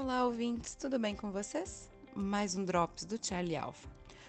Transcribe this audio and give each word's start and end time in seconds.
Olá, 0.00 0.24
ouvintes, 0.24 0.76
tudo 0.76 0.96
bem 0.96 1.16
com 1.16 1.32
vocês? 1.32 1.90
Mais 2.14 2.54
um 2.54 2.64
Drops 2.64 3.04
do 3.04 3.18
Charlie 3.20 3.56
Alpha. 3.56 3.88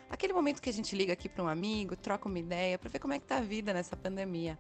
Aquele 0.10 0.34
momento 0.34 0.64
que 0.64 0.70
a 0.70 0.74
gente 0.74 0.96
liga 0.96 1.14
aqui 1.14 1.30
para 1.30 1.44
um 1.44 1.48
amigo, 1.48 1.96
troca 1.96 2.28
uma 2.28 2.40
ideia 2.40 2.76
para 2.80 2.90
ver 2.90 2.98
como 2.98 3.14
é 3.14 3.20
que 3.20 3.28
tá 3.28 3.38
a 3.38 3.42
vida 3.42 3.72
nessa 3.72 3.96
pandemia. 3.96 4.58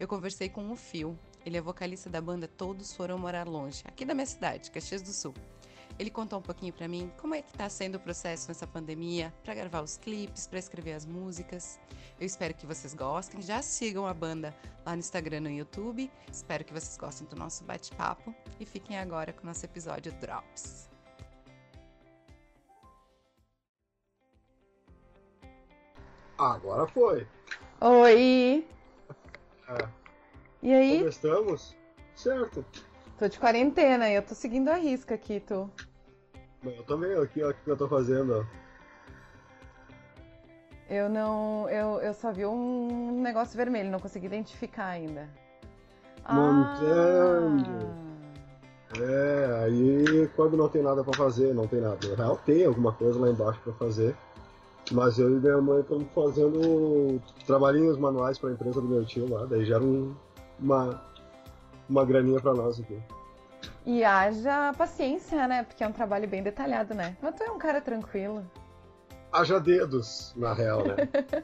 Eu 0.00 0.08
conversei 0.08 0.48
com 0.48 0.68
o 0.72 0.74
Phil, 0.74 1.16
ele 1.46 1.56
é 1.56 1.60
vocalista 1.60 2.10
da 2.10 2.20
banda 2.20 2.48
Todos 2.48 2.92
Foram 2.92 3.16
Morar 3.18 3.46
Longe, 3.46 3.84
aqui 3.84 4.04
da 4.04 4.14
minha 4.14 4.26
cidade, 4.26 4.72
Caxias 4.72 5.00
do 5.00 5.12
Sul. 5.12 5.32
Ele 5.98 6.10
contou 6.10 6.38
um 6.38 6.42
pouquinho 6.42 6.72
para 6.72 6.86
mim 6.86 7.10
como 7.20 7.34
é 7.34 7.42
que 7.42 7.50
está 7.50 7.68
sendo 7.68 7.96
o 7.96 8.00
processo 8.00 8.46
nessa 8.48 8.66
pandemia, 8.66 9.34
para 9.42 9.52
gravar 9.54 9.82
os 9.82 9.96
clipes, 9.96 10.46
para 10.46 10.58
escrever 10.58 10.92
as 10.92 11.04
músicas. 11.04 11.80
Eu 12.20 12.26
espero 12.26 12.54
que 12.54 12.64
vocês 12.64 12.94
gostem. 12.94 13.42
Já 13.42 13.60
sigam 13.62 14.06
a 14.06 14.14
banda 14.14 14.54
lá 14.86 14.92
no 14.92 15.00
Instagram 15.00 15.38
e 15.38 15.40
no 15.40 15.50
YouTube. 15.50 16.10
Espero 16.30 16.64
que 16.64 16.72
vocês 16.72 16.96
gostem 16.96 17.26
do 17.26 17.34
nosso 17.34 17.64
bate-papo 17.64 18.32
e 18.60 18.64
fiquem 18.64 18.96
agora 18.96 19.32
com 19.32 19.42
o 19.42 19.46
nosso 19.46 19.64
episódio 19.64 20.12
Drops. 20.20 20.88
Agora 26.38 26.86
foi. 26.86 27.26
Oi! 27.80 28.64
É. 29.68 29.88
E 30.62 30.72
aí? 30.72 30.98
Como 30.98 31.08
estamos? 31.08 31.76
Certo. 32.14 32.64
Tô 33.18 33.26
de 33.26 33.38
quarentena 33.40 34.08
e 34.08 34.14
eu 34.14 34.22
tô 34.22 34.32
seguindo 34.36 34.68
a 34.68 34.76
risca 34.76 35.16
aqui, 35.16 35.40
tu. 35.40 35.68
Eu 36.64 36.82
também, 36.84 37.12
aqui, 37.16 37.42
ó, 37.42 37.50
o 37.50 37.54
que 37.54 37.70
eu 37.70 37.76
tô 37.76 37.88
fazendo, 37.88 38.40
ó. 38.40 38.44
Eu 40.90 41.08
não. 41.08 41.68
Eu, 41.68 42.00
eu 42.00 42.14
só 42.14 42.32
vi 42.32 42.46
um 42.46 43.20
negócio 43.20 43.56
vermelho, 43.56 43.90
não 43.90 44.00
consegui 44.00 44.26
identificar 44.26 44.86
ainda. 44.86 45.28
Montando. 46.30 47.64
Ah, 48.94 49.02
É, 49.02 49.64
aí 49.64 50.28
quando 50.34 50.56
não 50.56 50.68
tem 50.68 50.82
nada 50.82 51.04
pra 51.04 51.12
fazer, 51.16 51.54
não 51.54 51.66
tem 51.66 51.80
nada. 51.80 51.98
Na 52.16 52.24
real 52.24 52.36
tem 52.38 52.64
alguma 52.64 52.92
coisa 52.92 53.18
lá 53.20 53.28
embaixo 53.28 53.60
pra 53.62 53.72
fazer. 53.74 54.16
Mas 54.90 55.18
eu 55.18 55.28
e 55.36 55.40
minha 55.40 55.60
mãe 55.60 55.80
estamos 55.80 56.06
fazendo 56.14 57.20
trabalhinhos 57.46 57.98
manuais 57.98 58.38
pra 58.38 58.50
empresa 58.50 58.80
do 58.80 58.88
meu 58.88 59.04
tio 59.04 59.28
lá, 59.28 59.44
daí 59.44 59.62
gera 59.66 59.84
um- 59.84 60.14
uma, 60.58 61.02
uma 61.86 62.04
graninha 62.06 62.40
pra 62.40 62.54
nós 62.54 62.80
aqui. 62.80 62.98
E 63.88 64.04
haja 64.04 64.74
paciência, 64.76 65.48
né? 65.48 65.62
Porque 65.62 65.82
é 65.82 65.88
um 65.88 65.92
trabalho 65.92 66.28
bem 66.28 66.42
detalhado, 66.42 66.92
né? 66.94 67.16
Mas 67.22 67.34
tu 67.34 67.42
é 67.42 67.50
um 67.50 67.56
cara 67.58 67.80
tranquilo. 67.80 68.44
Haja 69.32 69.58
dedos, 69.58 70.34
na 70.36 70.52
real, 70.52 70.84
né? 70.86 70.96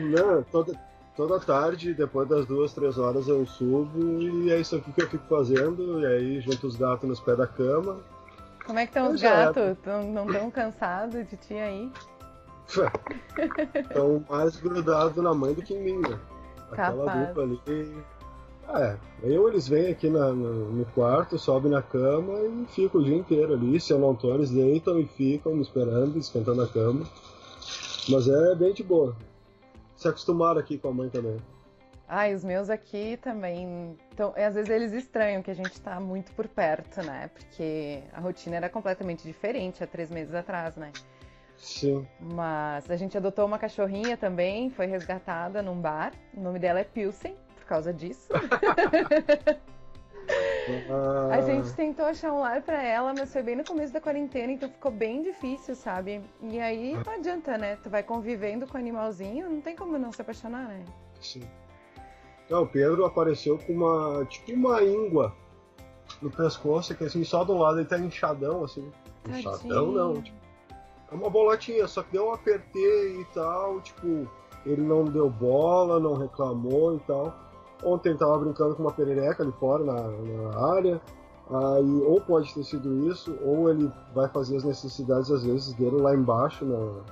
Não, 0.00 0.42
toda, 0.42 0.78
toda 1.16 1.40
tarde, 1.40 1.94
depois 1.94 2.28
das 2.28 2.44
duas, 2.44 2.74
três 2.74 2.98
horas, 2.98 3.26
eu 3.26 3.46
subo 3.46 4.20
e 4.20 4.50
é 4.50 4.60
isso 4.60 4.76
aqui 4.76 4.92
que 4.92 5.00
eu 5.02 5.08
fico 5.08 5.24
fazendo. 5.28 6.00
E 6.00 6.06
aí 6.06 6.40
junto 6.42 6.66
os 6.66 6.76
gatos 6.76 7.08
nos 7.08 7.20
pés 7.20 7.38
da 7.38 7.46
cama. 7.46 7.98
Como 8.66 8.78
é 8.78 8.86
que 8.86 8.90
estão 8.90 9.12
os 9.14 9.20
já- 9.20 9.46
gatos? 9.46 9.78
Tão, 9.82 10.02
não 10.12 10.26
tão 10.26 10.50
cansados 10.50 11.26
de 11.26 11.36
ti 11.38 11.54
aí? 11.54 11.90
Estão 13.74 14.22
mais 14.28 14.56
grudados 14.60 15.16
na 15.22 15.32
mãe 15.34 15.54
do 15.54 15.62
que 15.62 15.72
em 15.74 15.82
mim, 15.82 15.98
né? 16.06 16.18
Aquela 16.70 17.06
Capaz. 17.06 17.28
dupla 17.28 17.42
ali. 17.44 18.04
É, 18.74 18.96
eu 19.22 19.48
eles 19.48 19.66
vêm 19.68 19.88
aqui 19.90 20.08
na- 20.08 20.32
no, 20.32 20.70
no 20.72 20.84
quarto, 20.86 21.38
sobem 21.38 21.70
na 21.70 21.82
cama 21.82 22.38
e 22.40 22.66
ficam 22.66 23.00
o 23.00 23.04
dia 23.04 23.16
inteiro 23.16 23.54
ali. 23.54 23.80
Se 23.80 23.92
eu 23.92 23.98
não 23.98 24.14
tô, 24.14 24.32
eles 24.34 24.50
deitam 24.50 24.98
e 25.00 25.06
ficam 25.06 25.54
me 25.54 25.62
esperando, 25.62 26.16
esquentando 26.18 26.62
a 26.62 26.68
cama. 26.68 27.04
Mas 28.08 28.28
é 28.28 28.54
bem 28.54 28.72
de 28.72 28.82
boa. 28.82 29.16
Se 29.96 30.08
acostumaram 30.08 30.60
aqui 30.60 30.78
com 30.78 30.88
a 30.88 30.92
mãe 30.92 31.08
também. 31.08 31.36
Ah, 32.08 32.28
e 32.28 32.34
os 32.34 32.42
meus 32.42 32.68
aqui 32.70 33.16
também. 33.22 33.96
Então, 34.12 34.32
às 34.36 34.54
vezes 34.54 34.68
eles 34.70 34.92
estranham 34.92 35.42
que 35.42 35.50
a 35.50 35.54
gente 35.54 35.80
tá 35.80 36.00
muito 36.00 36.32
por 36.32 36.48
perto, 36.48 37.02
né? 37.02 37.30
Porque 37.32 38.02
a 38.12 38.20
rotina 38.20 38.56
era 38.56 38.68
completamente 38.68 39.22
diferente 39.22 39.84
há 39.84 39.86
três 39.86 40.10
meses 40.10 40.34
atrás, 40.34 40.74
né? 40.76 40.90
Sim. 41.56 42.04
Mas 42.18 42.90
a 42.90 42.96
gente 42.96 43.16
adotou 43.16 43.44
uma 43.46 43.58
cachorrinha 43.58 44.16
também, 44.16 44.70
foi 44.70 44.86
resgatada 44.86 45.62
num 45.62 45.80
bar. 45.80 46.12
O 46.34 46.40
nome 46.40 46.58
dela 46.58 46.80
é 46.80 46.84
Pilsen, 46.84 47.36
causa 47.70 47.92
disso. 47.92 48.28
Ah, 50.88 51.28
A 51.32 51.40
gente 51.40 51.72
tentou 51.74 52.04
achar 52.04 52.32
um 52.32 52.40
lar 52.40 52.62
pra 52.62 52.82
ela, 52.82 53.12
mas 53.16 53.32
foi 53.32 53.42
bem 53.42 53.56
no 53.56 53.64
começo 53.64 53.92
da 53.92 54.00
quarentena, 54.00 54.52
então 54.52 54.68
ficou 54.68 54.90
bem 54.90 55.22
difícil, 55.22 55.74
sabe? 55.74 56.20
E 56.42 56.60
aí 56.60 56.92
não 57.04 57.12
adianta, 57.12 57.56
né? 57.56 57.76
Tu 57.82 57.88
vai 57.88 58.02
convivendo 58.02 58.66
com 58.66 58.76
o 58.76 58.80
animalzinho, 58.80 59.48
não 59.50 59.60
tem 59.60 59.74
como 59.74 59.98
não 59.98 60.12
se 60.12 60.20
apaixonar, 60.20 60.68
né? 60.68 60.84
Sim. 61.20 61.42
Não, 62.48 62.62
o 62.62 62.66
Pedro 62.66 63.04
apareceu 63.04 63.58
com 63.58 63.72
uma. 63.72 64.24
tipo 64.26 64.52
uma 64.52 64.82
íngua 64.82 65.34
no 66.20 66.30
pescoço, 66.30 66.94
que 66.94 67.04
assim, 67.04 67.24
só 67.24 67.44
do 67.44 67.56
lado 67.56 67.78
ele 67.78 67.88
tá 67.88 67.98
inchadão, 67.98 68.64
assim. 68.64 68.90
Inchadão 69.28 69.92
não, 69.92 70.22
tipo, 70.22 70.36
é 71.10 71.14
uma 71.14 71.30
bolotinha, 71.30 71.86
só 71.86 72.02
que 72.02 72.12
deu 72.12 72.28
um 72.28 72.32
apertei 72.32 73.20
e 73.20 73.24
tal, 73.34 73.80
tipo, 73.80 74.28
ele 74.66 74.82
não 74.82 75.04
deu 75.04 75.30
bola, 75.30 75.98
não 75.98 76.14
reclamou 76.14 76.96
e 76.96 77.00
tal. 77.00 77.49
Ontem 77.82 78.10
ele 78.10 78.18
tava 78.18 78.38
brincando 78.38 78.74
com 78.74 78.82
uma 78.82 78.92
perereca 78.92 79.42
ali 79.42 79.52
fora 79.52 79.84
na, 79.84 80.02
na 80.02 80.74
área. 80.74 81.00
Aí 81.48 82.02
ou 82.02 82.20
pode 82.20 82.54
ter 82.54 82.62
sido 82.62 83.08
isso, 83.10 83.36
ou 83.42 83.68
ele 83.70 83.90
vai 84.14 84.28
fazer 84.28 84.56
as 84.58 84.64
necessidades 84.64 85.30
às 85.30 85.42
vezes 85.44 85.72
dele 85.74 85.96
lá 85.96 86.14
embaixo 86.14 86.64
na, 86.64 87.02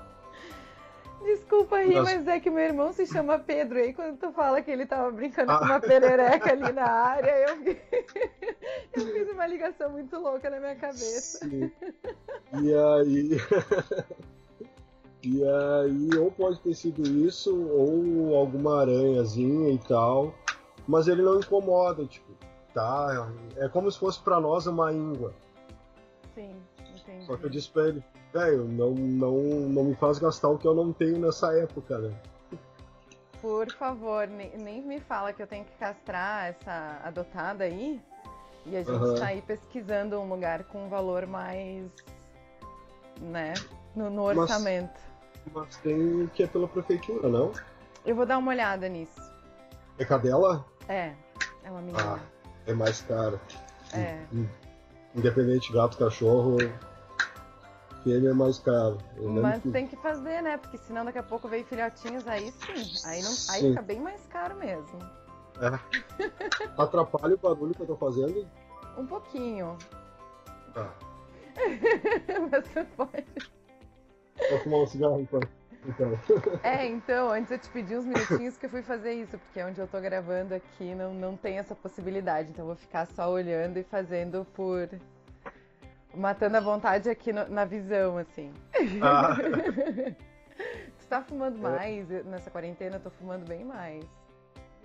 Desculpa 1.24 1.76
aí, 1.76 1.94
Nossa. 1.94 2.14
mas 2.14 2.26
é 2.28 2.40
que 2.40 2.48
meu 2.48 2.62
irmão 2.64 2.92
se 2.92 3.06
chama 3.06 3.38
Pedro. 3.38 3.78
Aí 3.78 3.92
quando 3.92 4.16
tu 4.18 4.32
fala 4.32 4.62
que 4.62 4.70
ele 4.70 4.86
tava 4.86 5.10
brincando 5.10 5.50
Ah. 5.50 5.58
com 5.58 5.64
uma 5.64 5.80
perereca 5.80 6.52
ali 6.52 6.72
na 6.72 6.84
área, 6.88 7.30
eu, 7.48 7.76
eu 8.94 9.12
fiz 9.12 9.28
uma 9.30 9.46
ligação 9.46 9.90
muito 9.90 10.16
louca 10.18 10.48
na 10.48 10.60
minha 10.60 10.76
cabeça. 10.76 11.38
Sim. 11.46 11.70
E 12.62 12.74
aí. 12.74 13.30
e 15.22 15.42
aí, 15.44 16.18
ou 16.18 16.30
pode 16.30 16.60
ter 16.60 16.74
sido 16.74 17.02
isso, 17.02 17.54
ou 17.68 18.34
alguma 18.36 18.80
aranhazinha 18.82 19.70
e 19.70 19.78
tal. 19.78 20.32
Mas 20.88 21.06
ele 21.06 21.20
não 21.22 21.38
incomoda, 21.38 22.06
tipo, 22.06 22.32
tá? 22.72 23.30
É 23.56 23.68
como 23.68 23.90
se 23.92 23.98
fosse 23.98 24.18
pra 24.20 24.40
nós 24.40 24.66
uma 24.66 24.90
íngua. 24.92 25.34
Sim, 26.34 26.56
entendi. 26.80 27.26
Só 27.26 27.36
que 27.36 27.44
eu 27.44 27.50
disse 27.50 27.70
pra 27.70 27.88
ele, 27.88 28.02
velho, 28.32 28.64
não, 28.64 28.90
não, 28.92 29.32
não 29.68 29.84
me 29.84 29.94
faz 29.96 30.18
gastar 30.18 30.48
o 30.48 30.56
que 30.56 30.66
eu 30.66 30.74
não 30.74 30.90
tenho 30.92 31.18
nessa 31.18 31.52
época, 31.58 31.98
né? 31.98 32.14
Por 33.42 33.70
favor, 33.72 34.26
nem, 34.26 34.56
nem 34.56 34.82
me 34.82 34.98
fala 34.98 35.32
que 35.32 35.42
eu 35.42 35.46
tenho 35.46 35.64
que 35.64 35.72
castrar 35.78 36.46
essa 36.46 37.00
adotada 37.04 37.64
aí. 37.64 38.00
E 38.66 38.76
a 38.76 38.82
gente 38.82 38.90
Aham. 38.90 39.14
tá 39.14 39.26
aí 39.26 39.42
pesquisando 39.42 40.18
um 40.18 40.28
lugar 40.28 40.64
com 40.64 40.86
um 40.86 40.88
valor 40.88 41.26
mais. 41.26 41.92
né? 43.20 43.54
No, 43.94 44.08
no 44.10 44.24
Mas- 44.26 44.38
orçamento. 44.38 45.00
Mas 45.54 45.76
tem 45.76 46.26
que 46.34 46.42
é 46.42 46.46
pela 46.46 46.66
prefeitura, 46.68 47.28
não? 47.28 47.52
Eu 48.04 48.14
vou 48.16 48.26
dar 48.26 48.38
uma 48.38 48.50
olhada 48.50 48.88
nisso. 48.88 49.20
É 49.98 50.04
cadela? 50.04 50.64
É, 50.88 51.12
é 51.64 51.70
uma 51.70 51.80
menina. 51.80 52.14
Ah, 52.16 52.18
é 52.66 52.72
mais 52.72 53.00
caro. 53.02 53.40
É. 53.92 54.18
Independente 55.14 55.72
gato, 55.72 55.96
cachorro, 55.98 56.56
fêmea 58.04 58.30
é 58.30 58.34
mais 58.34 58.58
caro. 58.58 58.98
Mas 59.42 59.62
que- 59.62 59.70
tem 59.70 59.86
que 59.86 59.96
fazer, 59.96 60.42
né? 60.42 60.56
Porque 60.56 60.78
senão 60.78 61.04
daqui 61.04 61.18
a 61.18 61.22
pouco 61.22 61.48
vem 61.48 61.64
filhotinhos, 61.64 62.26
aí 62.26 62.50
sim. 62.52 63.06
Aí, 63.08 63.22
não, 63.22 63.30
aí 63.30 63.60
Sim. 63.60 63.70
fica 63.70 63.82
bem 63.82 64.00
mais 64.00 64.26
caro 64.26 64.56
mesmo. 64.56 64.98
É. 65.60 65.78
Atrapalha 66.78 67.34
o 67.34 67.38
barulho 67.38 67.74
que 67.74 67.82
eu 67.82 67.86
tô 67.86 67.96
fazendo? 67.96 68.46
Um 68.96 69.06
pouquinho. 69.06 69.76
Tá. 70.72 70.92
Mas 72.50 72.66
você 72.68 72.84
pode. 72.96 73.24
Vou 74.50 74.58
fumar 74.60 74.80
um 74.80 74.86
cigarro 74.86 75.20
então. 75.20 75.40
Então. 75.86 76.18
É, 76.62 76.86
então, 76.86 77.30
antes 77.30 77.50
eu 77.50 77.58
te 77.58 77.68
pedi 77.70 77.96
uns 77.96 78.04
minutinhos 78.04 78.56
que 78.56 78.66
eu 78.66 78.70
fui 78.70 78.82
fazer 78.82 79.12
isso, 79.14 79.38
porque 79.38 79.62
onde 79.62 79.80
eu 79.80 79.86
tô 79.86 80.00
gravando 80.00 80.54
aqui 80.54 80.94
não, 80.94 81.14
não 81.14 81.36
tem 81.36 81.58
essa 81.58 81.74
possibilidade. 81.74 82.50
Então 82.50 82.62
eu 82.64 82.66
vou 82.68 82.76
ficar 82.76 83.06
só 83.06 83.30
olhando 83.30 83.76
e 83.78 83.82
fazendo 83.84 84.46
por. 84.54 84.88
Matando 86.14 86.56
a 86.56 86.60
vontade 86.60 87.08
aqui 87.08 87.32
no- 87.32 87.48
na 87.48 87.64
visão, 87.64 88.16
assim. 88.18 88.52
Ah, 89.02 89.36
Tu 90.98 91.06
tá 91.08 91.22
fumando 91.22 91.58
mais? 91.58 92.10
Eu- 92.10 92.24
Nessa 92.24 92.50
quarentena 92.50 92.96
eu 92.96 93.00
tô 93.00 93.10
fumando 93.10 93.46
bem 93.46 93.64
mais. 93.64 94.04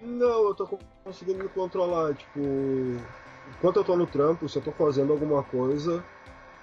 não, 0.01 0.45
eu 0.47 0.53
tô 0.55 0.67
co- 0.67 0.79
conseguindo 1.03 1.41
me 1.43 1.49
controlar. 1.49 2.13
Tipo, 2.13 2.39
enquanto 3.49 3.77
eu 3.77 3.83
tô 3.83 3.95
no 3.95 4.05
trampo, 4.05 4.47
se 4.47 4.57
eu 4.57 4.61
tô 4.61 4.71
fazendo 4.71 5.11
alguma 5.13 5.41
coisa, 5.43 6.03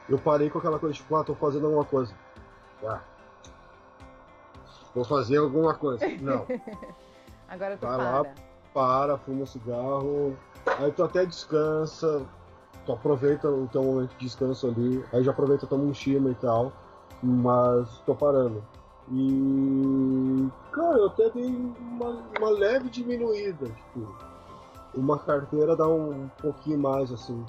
eu 0.09 0.19
parei 0.19 0.49
com 0.51 0.59
aquela 0.59 0.79
coisa, 0.79 0.95
tipo, 0.95 1.17
ah, 1.17 1.25
tô 1.25 1.35
fazendo 1.35 1.67
alguma 1.67 1.85
coisa. 1.85 2.15
Ah. 2.85 3.01
Vou 4.95 5.05
fazer 5.05 5.39
alguma 5.39 5.75
coisa. 5.75 6.07
Não. 6.21 6.47
Agora 7.49 7.77
tu 7.77 7.87
Vai 7.87 7.97
para. 7.97 8.11
lá. 8.11 8.35
para, 8.73 9.19
fuma 9.19 9.43
um 9.43 9.47
cigarro, 9.47 10.37
aí 10.79 10.93
tu 10.93 11.03
até 11.03 11.27
descansa, 11.27 12.23
tu 12.87 12.93
aproveita 12.93 13.49
o 13.49 13.67
teu 13.67 13.83
momento 13.83 14.11
de 14.17 14.27
descanso 14.27 14.69
ali, 14.69 15.05
aí 15.13 15.25
já 15.25 15.33
aproveita, 15.33 15.67
toma 15.67 15.83
um 15.83 15.93
chima 15.93 16.31
e 16.31 16.35
tal, 16.37 16.73
mas 17.23 17.89
tô 18.07 18.15
parando. 18.15 18.63
E 19.11 20.49
cara, 20.73 20.99
eu 20.99 21.07
até 21.07 21.29
dei 21.31 21.47
uma, 21.81 22.23
uma 22.39 22.51
leve 22.51 22.89
diminuída, 22.89 23.67
tipo, 23.67 24.15
uma 24.95 25.19
carteira 25.19 25.75
dá 25.75 25.89
um 25.89 26.29
pouquinho 26.41 26.79
mais 26.79 27.11
assim. 27.13 27.45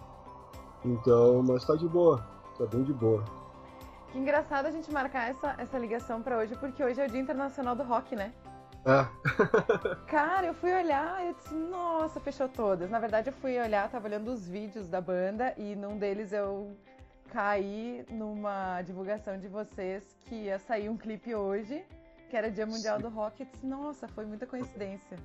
Então, 0.84 1.44
mas 1.44 1.64
tá 1.64 1.76
de 1.76 1.88
boa, 1.88 2.26
tá 2.58 2.66
bem 2.66 2.82
de 2.84 2.94
boa. 2.94 3.24
Que 4.12 4.20
engraçado 4.20 4.66
a 4.66 4.72
gente 4.72 4.92
marcar 4.92 5.30
essa, 5.30 5.56
essa 5.58 5.78
ligação 5.78 6.22
para 6.22 6.38
hoje, 6.38 6.56
porque 6.56 6.84
hoje 6.84 7.00
é 7.00 7.06
o 7.06 7.10
Dia 7.10 7.22
Internacional 7.22 7.76
do 7.76 7.84
Rock, 7.84 8.14
né? 8.16 8.34
É. 8.86 9.06
Cara, 10.10 10.48
eu 10.48 10.54
fui 10.54 10.74
olhar 10.74 11.24
e 11.24 11.28
eu 11.30 11.34
disse, 11.34 11.54
nossa, 11.54 12.20
fechou 12.20 12.50
todas. 12.50 12.90
Na 12.90 13.00
verdade, 13.00 13.30
eu 13.30 13.34
fui 13.34 13.58
olhar, 13.58 13.90
tava 13.90 14.08
olhando 14.08 14.32
os 14.32 14.48
vídeos 14.48 14.90
da 14.90 15.00
banda 15.00 15.54
e 15.58 15.76
num 15.76 15.98
deles 15.98 16.34
eu 16.34 16.76
caí 17.32 18.06
numa 18.10 18.82
divulgação 18.82 19.38
de 19.38 19.48
vocês 19.48 20.04
que 20.26 20.36
ia 20.36 20.60
sair 20.60 20.90
um 20.90 20.98
clipe 20.98 21.34
hoje, 21.34 21.86
que 22.30 22.36
era 22.36 22.52
Dia 22.52 22.66
Mundial 22.66 22.98
Sim. 22.98 23.04
do 23.04 23.10
Rock. 23.10 23.40
Eu 23.40 23.48
disse, 23.50 23.66
nossa, 23.66 24.10
foi 24.10 24.26
muita 24.26 24.46
coincidência. 24.46 25.18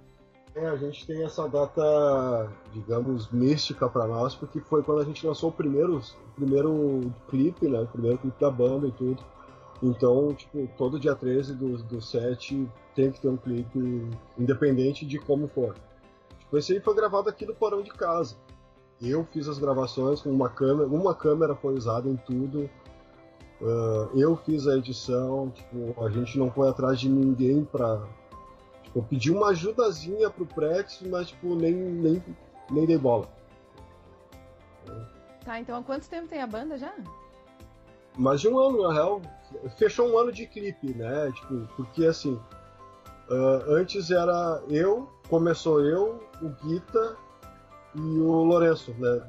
É, 0.56 0.68
a 0.68 0.76
gente 0.76 1.06
tem 1.06 1.22
essa 1.22 1.46
data, 1.46 2.50
digamos, 2.72 3.30
mística 3.30 3.86
para 3.90 4.06
nós, 4.06 4.34
porque 4.34 4.58
foi 4.58 4.82
quando 4.82 5.02
a 5.02 5.04
gente 5.04 5.26
lançou 5.26 5.50
o 5.50 5.52
primeiro, 5.52 5.98
o 5.98 6.34
primeiro 6.34 7.12
clipe, 7.28 7.68
né? 7.68 7.82
O 7.82 7.86
primeiro 7.86 8.16
clipe 8.16 8.40
da 8.40 8.50
banda 8.50 8.88
e 8.88 8.92
tudo. 8.92 9.22
Então, 9.82 10.32
tipo, 10.32 10.66
todo 10.78 10.98
dia 10.98 11.14
13 11.14 11.54
do, 11.54 11.76
do 11.82 12.00
7 12.00 12.66
tem 12.94 13.12
que 13.12 13.20
ter 13.20 13.28
um 13.28 13.36
clipe, 13.36 14.08
independente 14.38 15.04
de 15.04 15.18
como 15.18 15.46
for. 15.46 15.76
Tipo, 16.38 16.56
esse 16.56 16.72
aí 16.72 16.80
foi 16.80 16.94
gravado 16.94 17.28
aqui 17.28 17.44
no 17.44 17.54
porão 17.54 17.82
de 17.82 17.90
casa. 17.90 18.36
Eu 18.98 19.26
fiz 19.30 19.46
as 19.48 19.58
gravações 19.58 20.22
com 20.22 20.30
uma 20.30 20.48
câmera, 20.48 20.88
uma 20.88 21.14
câmera 21.14 21.54
foi 21.54 21.74
usada 21.74 22.08
em 22.08 22.16
tudo. 22.16 22.70
Uh, 23.60 24.18
eu 24.18 24.34
fiz 24.36 24.66
a 24.66 24.78
edição, 24.78 25.50
tipo, 25.50 26.02
a 26.02 26.08
gente 26.08 26.38
não 26.38 26.50
foi 26.50 26.66
atrás 26.66 26.98
de 26.98 27.10
ninguém 27.10 27.62
pra. 27.62 28.02
Tipo, 28.96 28.98
eu 28.98 29.02
pedi 29.02 29.30
uma 29.30 29.48
ajudazinha 29.48 30.30
pro 30.30 30.46
Prex, 30.46 31.02
mas 31.02 31.28
tipo, 31.28 31.54
nem, 31.54 31.74
nem, 31.74 32.22
nem 32.70 32.86
dei 32.86 32.96
bola. 32.96 33.28
Tá, 35.44 35.60
então 35.60 35.78
há 35.78 35.82
quanto 35.82 36.08
tempo 36.08 36.28
tem 36.28 36.40
a 36.40 36.46
banda 36.46 36.78
já? 36.78 36.92
Mais 38.16 38.40
de 38.40 38.48
um 38.48 38.58
ano, 38.58 38.82
na 38.82 38.94
real. 38.94 39.20
Fechou 39.78 40.08
um 40.08 40.18
ano 40.18 40.32
de 40.32 40.46
clipe, 40.46 40.94
né? 40.94 41.30
Tipo, 41.32 41.68
porque 41.76 42.06
assim, 42.06 42.34
uh, 43.30 43.70
antes 43.70 44.10
era 44.10 44.62
eu, 44.68 45.08
começou 45.28 45.80
eu, 45.84 46.24
o 46.40 46.48
Guita 46.48 47.16
e 47.94 48.00
o 48.00 48.44
Lourenço, 48.44 48.92
né? 48.98 49.22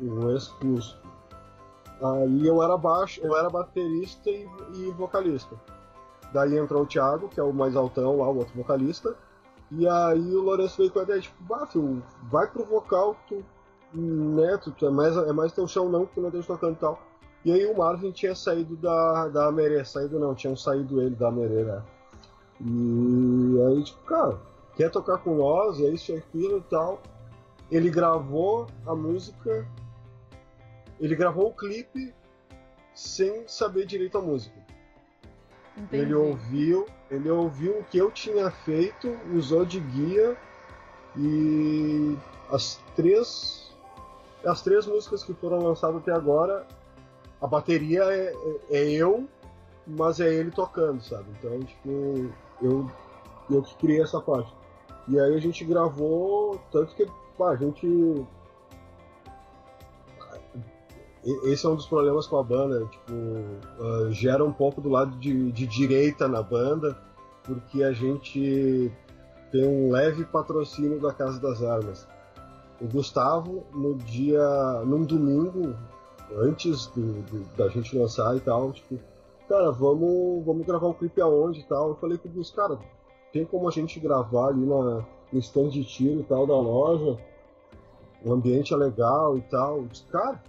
O 0.00 0.30
ex-curso. 0.30 1.00
Aí 2.00 2.46
eu 2.46 2.62
era 2.62 2.76
baixo, 2.76 3.20
eu 3.22 3.36
era 3.36 3.50
baterista 3.50 4.30
e, 4.30 4.48
e, 4.74 4.90
vocalista. 4.92 5.56
Daí 6.32 6.56
entrou 6.56 6.82
o 6.82 6.86
Thiago, 6.86 7.28
que 7.28 7.38
é 7.38 7.42
o 7.42 7.52
mais 7.52 7.76
altão 7.76 8.18
lá, 8.18 8.28
o 8.28 8.38
outro 8.38 8.54
vocalista. 8.56 9.14
E 9.70 9.88
aí 9.88 10.34
o 10.34 10.42
Lourenço 10.42 10.76
veio 10.78 10.90
com 10.90 11.00
a 11.00 11.02
ideia, 11.02 11.20
tipo, 11.20 11.42
bah, 11.44 11.66
filho, 11.66 12.02
vai 12.24 12.46
pro 12.46 12.64
vocal, 12.64 13.16
tu, 13.26 13.42
né, 13.94 14.58
tu, 14.58 14.86
é, 14.86 14.90
mais, 14.90 15.16
é 15.16 15.32
mais 15.32 15.52
teu 15.52 15.66
chão 15.66 15.88
não, 15.88 16.06
que 16.06 16.14
tu 16.14 16.20
não 16.20 16.30
deixa 16.30 16.46
tocando 16.46 16.74
e 16.74 16.76
tal. 16.76 17.00
E 17.44 17.52
aí 17.52 17.66
o 17.66 17.76
Marvin 17.76 18.12
tinha 18.12 18.34
saído 18.34 18.76
da, 18.76 19.28
da 19.28 19.50
Merê, 19.50 19.84
saído 19.84 20.18
não, 20.18 20.34
tinham 20.34 20.56
saído 20.56 21.00
ele 21.00 21.16
da 21.16 21.30
Merê, 21.30 21.64
né? 21.64 21.82
E 22.60 23.60
aí, 23.68 23.82
tipo, 23.82 24.00
cara, 24.04 24.38
quer 24.76 24.90
tocar 24.90 25.18
com 25.18 25.36
nós, 25.36 25.80
é 25.80 25.88
isso 25.88 26.12
e 26.12 26.16
aquilo 26.16 26.58
e 26.58 26.70
tal. 26.70 27.02
Ele 27.70 27.90
gravou 27.90 28.66
a 28.86 28.94
música, 28.94 29.66
ele 31.00 31.16
gravou 31.16 31.48
o 31.48 31.54
clipe 31.54 32.14
sem 32.94 33.48
saber 33.48 33.86
direito 33.86 34.18
a 34.18 34.20
música. 34.20 34.61
Entendi. 35.76 36.02
Ele 36.02 36.14
ouviu, 36.14 36.86
ele 37.10 37.30
ouviu 37.30 37.78
o 37.78 37.84
que 37.84 37.98
eu 37.98 38.10
tinha 38.10 38.50
feito, 38.50 39.16
usou 39.32 39.64
de 39.64 39.80
guia 39.80 40.36
e 41.16 42.16
as 42.50 42.80
três 42.94 43.62
as 44.44 44.60
três 44.60 44.86
músicas 44.86 45.22
que 45.22 45.32
foram 45.34 45.58
lançadas 45.58 45.96
até 45.98 46.12
agora 46.12 46.66
a 47.42 47.46
bateria 47.46 48.04
é, 48.04 48.32
é, 48.70 48.78
é, 48.78 48.90
eu, 48.92 49.28
mas 49.84 50.20
é 50.20 50.32
ele 50.32 50.52
tocando, 50.52 51.02
sabe? 51.02 51.26
Então, 51.36 51.58
tipo, 51.58 52.32
eu, 52.62 52.88
eu 53.50 53.62
que 53.62 53.74
criei 53.78 54.00
essa 54.00 54.20
parte. 54.20 54.54
E 55.08 55.18
aí 55.18 55.34
a 55.34 55.40
gente 55.40 55.64
gravou, 55.64 56.60
tanto 56.70 56.94
que 56.94 57.04
pá, 57.36 57.50
a 57.50 57.56
gente. 57.56 58.24
Esse 61.24 61.66
é 61.66 61.68
um 61.68 61.76
dos 61.76 61.86
problemas 61.86 62.26
com 62.26 62.36
a 62.36 62.42
banda, 62.42 62.84
tipo, 62.86 63.12
uh, 63.12 64.10
gera 64.10 64.44
um 64.44 64.52
pouco 64.52 64.80
do 64.80 64.88
lado 64.88 65.16
de, 65.18 65.52
de 65.52 65.66
direita 65.68 66.26
na 66.26 66.42
banda, 66.42 66.98
porque 67.44 67.84
a 67.84 67.92
gente 67.92 68.90
tem 69.52 69.64
um 69.64 69.92
leve 69.92 70.24
patrocínio 70.24 71.00
da 71.00 71.12
Casa 71.12 71.38
das 71.40 71.62
Armas. 71.62 72.08
O 72.80 72.88
Gustavo, 72.88 73.64
no 73.72 73.94
dia. 73.94 74.82
num 74.84 75.04
domingo, 75.04 75.76
antes 76.36 76.86
do, 76.88 77.22
do, 77.22 77.56
da 77.56 77.68
gente 77.68 77.96
lançar 77.96 78.36
e 78.36 78.40
tal, 78.40 78.72
tipo, 78.72 78.98
cara, 79.48 79.70
vamos, 79.70 80.44
vamos 80.44 80.66
gravar 80.66 80.86
o 80.88 80.90
um 80.90 80.94
clipe 80.94 81.20
aonde 81.20 81.60
e 81.60 81.64
tal. 81.64 81.90
Eu 81.90 81.94
falei 81.96 82.18
com 82.18 82.28
os 82.36 82.50
cara, 82.50 82.78
tem 83.32 83.44
como 83.44 83.68
a 83.68 83.70
gente 83.70 84.00
gravar 84.00 84.48
ali 84.48 84.66
na, 84.66 85.04
no 85.32 85.38
stand 85.38 85.68
de 85.68 85.84
tiro 85.84 86.20
e 86.20 86.24
tal 86.24 86.46
da 86.48 86.56
loja, 86.56 87.16
o 88.24 88.32
ambiente 88.32 88.74
é 88.74 88.76
legal 88.76 89.38
e 89.38 89.42
tal. 89.42 89.78
Eu 89.78 89.86
disse, 89.86 90.04
cara, 90.06 90.42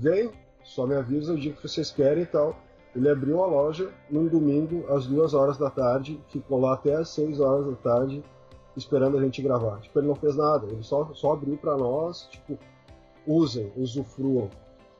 vem, 0.00 0.32
só 0.64 0.86
me 0.86 0.94
avisa 0.94 1.34
o 1.34 1.38
dia 1.38 1.52
que 1.52 1.62
vocês 1.62 1.90
querem 1.90 2.22
e 2.22 2.26
tal. 2.26 2.56
Ele 2.96 3.08
abriu 3.08 3.42
a 3.42 3.46
loja 3.46 3.90
num 4.10 4.26
domingo 4.26 4.84
às 4.88 5.06
duas 5.06 5.32
horas 5.34 5.56
da 5.56 5.70
tarde, 5.70 6.20
ficou 6.28 6.60
lá 6.60 6.74
até 6.74 6.94
às 6.94 7.10
seis 7.10 7.38
horas 7.38 7.66
da 7.66 7.76
tarde 7.76 8.24
esperando 8.76 9.18
a 9.18 9.22
gente 9.22 9.42
gravar. 9.42 9.80
Tipo, 9.80 10.00
ele 10.00 10.08
não 10.08 10.14
fez 10.14 10.36
nada, 10.36 10.66
ele 10.66 10.82
só, 10.82 11.08
só 11.14 11.34
abriu 11.34 11.56
para 11.56 11.76
nós, 11.76 12.28
tipo, 12.30 12.58
usem, 13.26 13.70
usufruam 13.76 14.48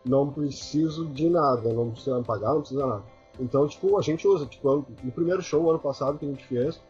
não 0.05 0.31
preciso 0.31 1.07
de 1.07 1.29
nada, 1.29 1.73
não 1.73 1.91
precisa 1.91 2.23
pagar, 2.23 2.55
não 2.55 2.61
precisa 2.61 2.87
nada. 2.87 3.03
Então, 3.39 3.67
tipo, 3.67 3.99
a 3.99 4.03
gente 4.03 4.27
usa, 4.27 4.47
tipo, 4.47 4.85
no 5.03 5.13
primeiro 5.13 5.43
show 5.43 5.69
ano 5.69 5.79
passado 5.79 6.19
que 6.19 6.25
a 6.25 6.29
gente 6.29 6.45
fez, 6.47 6.81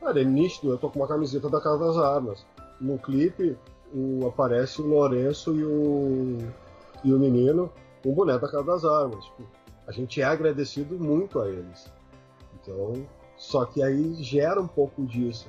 cara, 0.00 0.20
é 0.20 0.24
nítido, 0.24 0.72
eu 0.72 0.78
tô 0.78 0.90
com 0.90 1.00
uma 1.00 1.08
camiseta 1.08 1.48
da 1.48 1.60
Casa 1.60 1.78
das 1.78 1.96
Armas. 1.96 2.46
No 2.80 2.98
clipe, 2.98 3.56
o, 3.92 4.26
aparece 4.26 4.80
o 4.80 4.86
Lourenço 4.86 5.54
e 5.54 5.64
o, 5.64 6.38
e 7.04 7.12
o 7.12 7.18
menino 7.18 7.70
com 8.02 8.10
o 8.10 8.14
boneco 8.14 8.46
da 8.46 8.50
Casa 8.50 8.64
das 8.64 8.84
Armas. 8.84 9.24
Tipo, 9.24 9.42
a 9.86 9.92
gente 9.92 10.20
é 10.20 10.24
agradecido 10.24 10.98
muito 10.98 11.40
a 11.40 11.48
eles. 11.48 11.90
Então, 12.60 12.92
só 13.36 13.64
que 13.64 13.82
aí 13.82 14.14
gera 14.22 14.60
um 14.60 14.66
pouco 14.66 15.04
disso. 15.06 15.48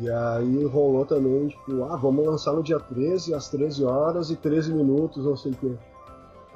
E 0.00 0.10
aí 0.10 0.64
rolou 0.64 1.04
também, 1.04 1.48
tipo, 1.48 1.84
ah, 1.84 1.96
vamos 1.96 2.26
lançar 2.26 2.52
no 2.52 2.62
dia 2.62 2.80
13, 2.80 3.34
às 3.34 3.48
13 3.48 3.84
horas 3.84 4.30
e 4.30 4.36
13 4.36 4.72
minutos, 4.72 5.24
não 5.24 5.36
sei 5.36 5.52
o 5.52 5.56
quê. 5.56 5.74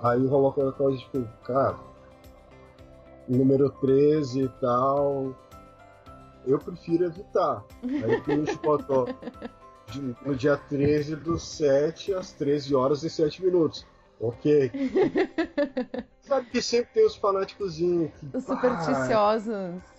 Aí 0.03 0.27
rolou 0.27 0.51
aquela 0.51 0.73
coisa, 0.73 0.99
tipo, 0.99 1.23
cara, 1.45 1.77
número 3.29 3.71
13 3.71 4.45
e 4.45 4.49
tal. 4.61 5.35
Eu 6.47 6.59
prefiro 6.59 7.07
evitar. 7.07 7.65
Aí 7.83 8.15
a 8.15 8.21
gente 8.31 8.57
botou 8.59 9.09
no 10.25 10.35
dia 10.35 10.57
13 10.57 11.17
do 11.17 11.39
7 11.39 12.15
às 12.15 12.33
13 12.33 12.75
horas 12.75 13.03
e 13.03 13.11
7 13.11 13.45
minutos. 13.45 13.87
Ok. 14.21 14.71
Sabe 16.23 16.47
que 16.51 16.63
sempre 16.63 16.91
tem 16.95 17.07
os 17.07 17.17
fanáticos. 17.17 17.79
Os 18.33 18.45
supersticiosos. 18.45 19.55
Ah, 19.55 19.97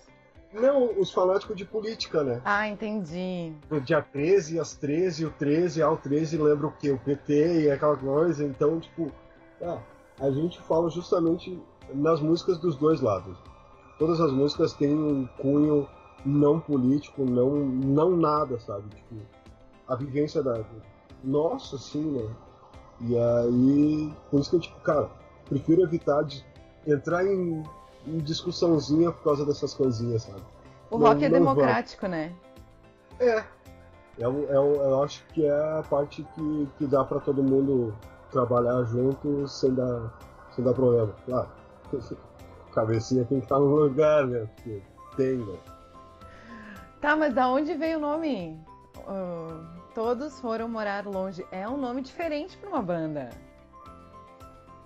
não, 0.52 0.98
os 0.98 1.12
fanáticos 1.12 1.56
de 1.56 1.64
política, 1.64 2.22
né? 2.24 2.40
Ah, 2.44 2.66
entendi. 2.66 3.52
No 3.70 3.80
dia 3.80 4.02
13 4.02 4.58
às 4.58 4.74
13, 4.74 5.26
o 5.26 5.30
13 5.30 5.82
ao 5.82 5.96
13 5.96 6.38
lembra 6.38 6.66
o 6.66 6.72
quê? 6.72 6.90
O 6.90 6.98
PT 6.98 7.62
e 7.62 7.70
aquela 7.70 7.96
coisa. 7.96 8.44
Então, 8.44 8.80
tipo, 8.80 9.12
ah, 9.62 9.78
a 10.18 10.30
gente 10.30 10.60
fala 10.62 10.90
justamente 10.90 11.60
nas 11.92 12.20
músicas 12.20 12.58
dos 12.58 12.76
dois 12.76 13.00
lados. 13.00 13.36
Todas 13.98 14.20
as 14.20 14.32
músicas 14.32 14.72
têm 14.72 14.94
um 14.94 15.26
cunho 15.38 15.88
não 16.24 16.58
político, 16.58 17.24
não, 17.24 17.50
não 17.50 18.16
nada, 18.16 18.58
sabe? 18.60 18.88
Tipo, 18.94 19.16
a 19.86 19.94
vivência 19.94 20.42
da. 20.42 20.64
Nossa, 21.22 21.76
sim, 21.78 22.12
né? 22.12 22.28
E 23.00 23.16
aí, 23.16 24.12
por 24.30 24.40
isso 24.40 24.50
que 24.50 24.56
eu, 24.56 24.60
tipo, 24.60 24.80
cara, 24.80 25.08
prefiro 25.48 25.82
evitar 25.82 26.22
de 26.24 26.44
entrar 26.86 27.24
em, 27.26 27.62
em 28.06 28.18
discussãozinha 28.18 29.12
por 29.12 29.22
causa 29.22 29.46
dessas 29.46 29.72
coisinhas, 29.74 30.22
sabe? 30.22 30.42
O 30.90 30.98
não, 30.98 31.06
rock 31.06 31.24
é 31.24 31.28
democrático, 31.28 32.06
né? 32.06 32.32
É. 33.20 33.44
É, 34.18 34.24
é, 34.24 34.56
eu 34.56 35.02
acho 35.02 35.24
que 35.28 35.46
é 35.46 35.78
a 35.78 35.82
parte 35.88 36.26
que, 36.34 36.68
que 36.76 36.86
dá 36.86 37.04
para 37.04 37.20
todo 37.20 37.42
mundo 37.42 37.94
trabalhar 38.32 38.82
junto 38.84 39.46
sem 39.46 39.72
dar, 39.74 40.12
sem 40.54 40.64
dar 40.64 40.72
problema. 40.72 41.14
Claro, 41.24 41.48
cabecinha 42.74 43.24
tem 43.24 43.38
que 43.38 43.46
estar 43.46 43.58
no 43.58 43.76
lugar, 43.76 44.26
né? 44.26 44.48
Porque 44.56 44.82
tem, 45.16 45.36
né? 45.36 45.56
Tá, 47.00 47.14
mas 47.14 47.32
da 47.32 47.48
onde 47.48 47.74
veio 47.74 47.98
o 47.98 48.00
nome? 48.00 48.58
Uh, 48.96 49.77
todos 49.94 50.40
foram 50.40 50.68
morar 50.68 51.06
longe. 51.06 51.46
É 51.50 51.68
um 51.68 51.76
nome 51.76 52.02
diferente 52.02 52.56
para 52.56 52.68
uma 52.68 52.82
banda. 52.82 53.30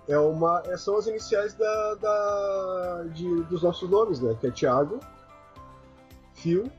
É 0.07 0.17
uma, 0.17 0.61
é, 0.65 0.75
são 0.75 0.97
as 0.97 1.07
iniciais 1.07 1.53
da, 1.53 1.95
da 1.95 3.03
de, 3.13 3.43
dos 3.43 3.63
nossos 3.63 3.89
nomes, 3.89 4.19
né? 4.19 4.35
Que 4.39 4.47
é 4.47 4.51
Thiago, 4.51 4.99
Fio. 6.33 6.69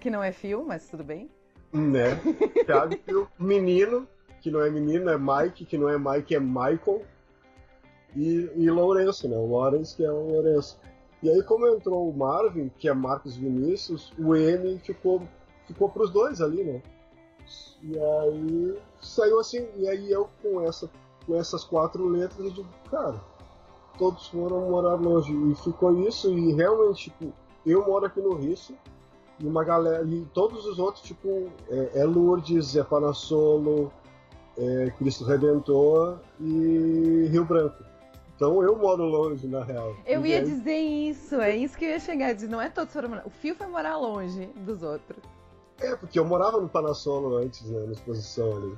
Que 0.00 0.10
não 0.10 0.22
é 0.22 0.32
Fio, 0.32 0.64
mas 0.66 0.86
tudo 0.86 1.02
bem. 1.02 1.30
Né? 1.72 2.20
Thiago, 2.66 2.96
Fio, 3.04 3.28
Menino, 3.38 4.06
que 4.40 4.50
não 4.50 4.60
é 4.60 4.70
menino, 4.70 5.10
é 5.10 5.18
Mike, 5.18 5.64
que 5.64 5.78
não 5.78 5.88
é 5.88 5.98
Mike, 5.98 6.34
é 6.34 6.40
Michael. 6.40 7.02
E, 8.14 8.50
e 8.56 8.70
Lourenço, 8.70 9.28
né? 9.28 9.36
O 9.36 9.50
Lawrence, 9.50 9.96
que 9.96 10.04
é 10.04 10.10
o 10.10 10.32
Lourenço. 10.32 10.78
E 11.22 11.28
aí, 11.28 11.42
como 11.42 11.66
entrou 11.66 12.08
o 12.08 12.16
Marvin, 12.16 12.70
que 12.78 12.88
é 12.88 12.94
Marcos 12.94 13.36
Vinícius, 13.36 14.12
o 14.18 14.36
M 14.36 14.78
ficou, 14.78 15.22
ficou 15.66 15.88
pros 15.88 16.10
dois 16.10 16.40
ali, 16.40 16.62
né? 16.62 16.82
E 17.82 17.98
aí 17.98 18.78
saiu 19.00 19.38
assim, 19.38 19.66
e 19.76 19.88
aí 19.88 20.10
eu 20.10 20.28
com, 20.42 20.60
essa, 20.60 20.90
com 21.26 21.36
essas 21.36 21.64
quatro 21.64 22.06
letras, 22.06 22.38
eu 22.38 22.50
digo, 22.50 22.68
cara, 22.90 23.20
todos 23.96 24.26
foram 24.28 24.68
morar 24.70 24.94
longe. 24.94 25.32
E 25.32 25.54
ficou 25.56 25.98
isso, 26.06 26.32
e 26.32 26.52
realmente, 26.52 27.10
tipo, 27.10 27.32
eu 27.64 27.86
moro 27.86 28.06
aqui 28.06 28.20
no 28.20 28.34
Rio, 28.34 28.56
e 29.40 29.46
uma 29.46 29.62
galera, 29.62 30.04
e 30.04 30.26
todos 30.34 30.66
os 30.66 30.78
outros, 30.78 31.04
tipo, 31.04 31.48
é, 31.68 32.00
é 32.00 32.04
Lourdes, 32.04 32.74
é 32.76 32.82
Panassolo, 32.82 33.92
é 34.56 34.90
Cristo 34.98 35.24
Redentor 35.24 36.18
e 36.40 37.28
Rio 37.30 37.44
Branco. 37.44 37.84
Então 38.34 38.62
eu 38.62 38.76
moro 38.76 39.04
longe, 39.04 39.48
na 39.48 39.64
real. 39.64 39.96
Eu 40.06 40.24
ia 40.24 40.40
dizer 40.40 40.78
isso, 40.78 41.40
é 41.40 41.56
isso 41.56 41.76
que 41.76 41.84
eu 41.84 41.88
ia 41.90 41.98
chegar 41.98 42.32
dizer. 42.32 42.48
Não 42.48 42.60
é 42.60 42.68
todos 42.68 42.92
foram 42.92 43.08
morar. 43.08 43.26
O 43.26 43.30
Fio 43.30 43.56
foi 43.56 43.66
morar 43.66 43.96
longe 43.96 44.46
dos 44.56 44.82
outros. 44.82 45.20
É, 45.80 45.94
porque 45.96 46.18
eu 46.18 46.24
morava 46.24 46.60
no 46.60 46.68
Panassolo 46.68 47.36
antes, 47.36 47.62
né, 47.70 47.84
na 47.86 47.92
exposição 47.92 48.56
ali. 48.56 48.76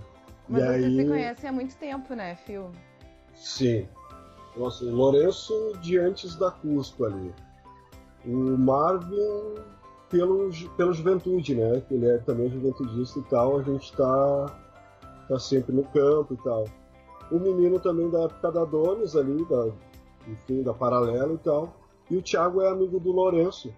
Mas 0.49 0.63
e 0.63 0.67
vocês 0.67 0.85
aí... 0.85 0.97
se 0.97 1.09
conhecem 1.09 1.51
há 1.51 1.53
muito 1.53 1.77
tempo, 1.77 2.15
né, 2.15 2.37
Fio? 2.37 2.71
Sim. 3.35 3.89
Nossa, 4.57 4.85
o 4.85 4.95
Lourenço 4.95 5.73
de 5.81 5.97
antes 5.99 6.37
da 6.37 6.51
Cusco 6.51 7.05
ali. 7.05 7.33
O 8.27 8.59
Marvin 8.59 9.55
pelo, 10.11 10.51
pelo 10.77 10.93
juventude, 10.93 11.55
né? 11.55 11.83
Ele 11.91 12.07
é 12.07 12.19
também 12.19 12.51
juventudista 12.51 13.19
e 13.19 13.23
tal, 13.23 13.59
a 13.59 13.63
gente 13.63 13.97
tá, 13.97 14.47
tá 15.29 15.39
sempre 15.39 15.73
no 15.73 15.85
campo 15.85 16.35
e 16.35 16.37
tal 16.39 16.65
o 17.31 17.39
menino 17.39 17.79
também 17.79 18.11
da 18.11 18.23
época 18.23 18.51
da 18.51 18.65
Donis 18.65 19.15
ali, 19.15 19.45
da, 19.45 19.69
enfim, 20.27 20.63
da 20.63 20.75
Paralela 20.75 21.33
e 21.33 21.39
tal. 21.39 21.73
E 22.11 22.17
o 22.17 22.23
Thiago 22.23 22.61
é 22.61 22.69
amigo 22.69 22.99
do 22.99 23.13
Lourenço, 23.13 23.73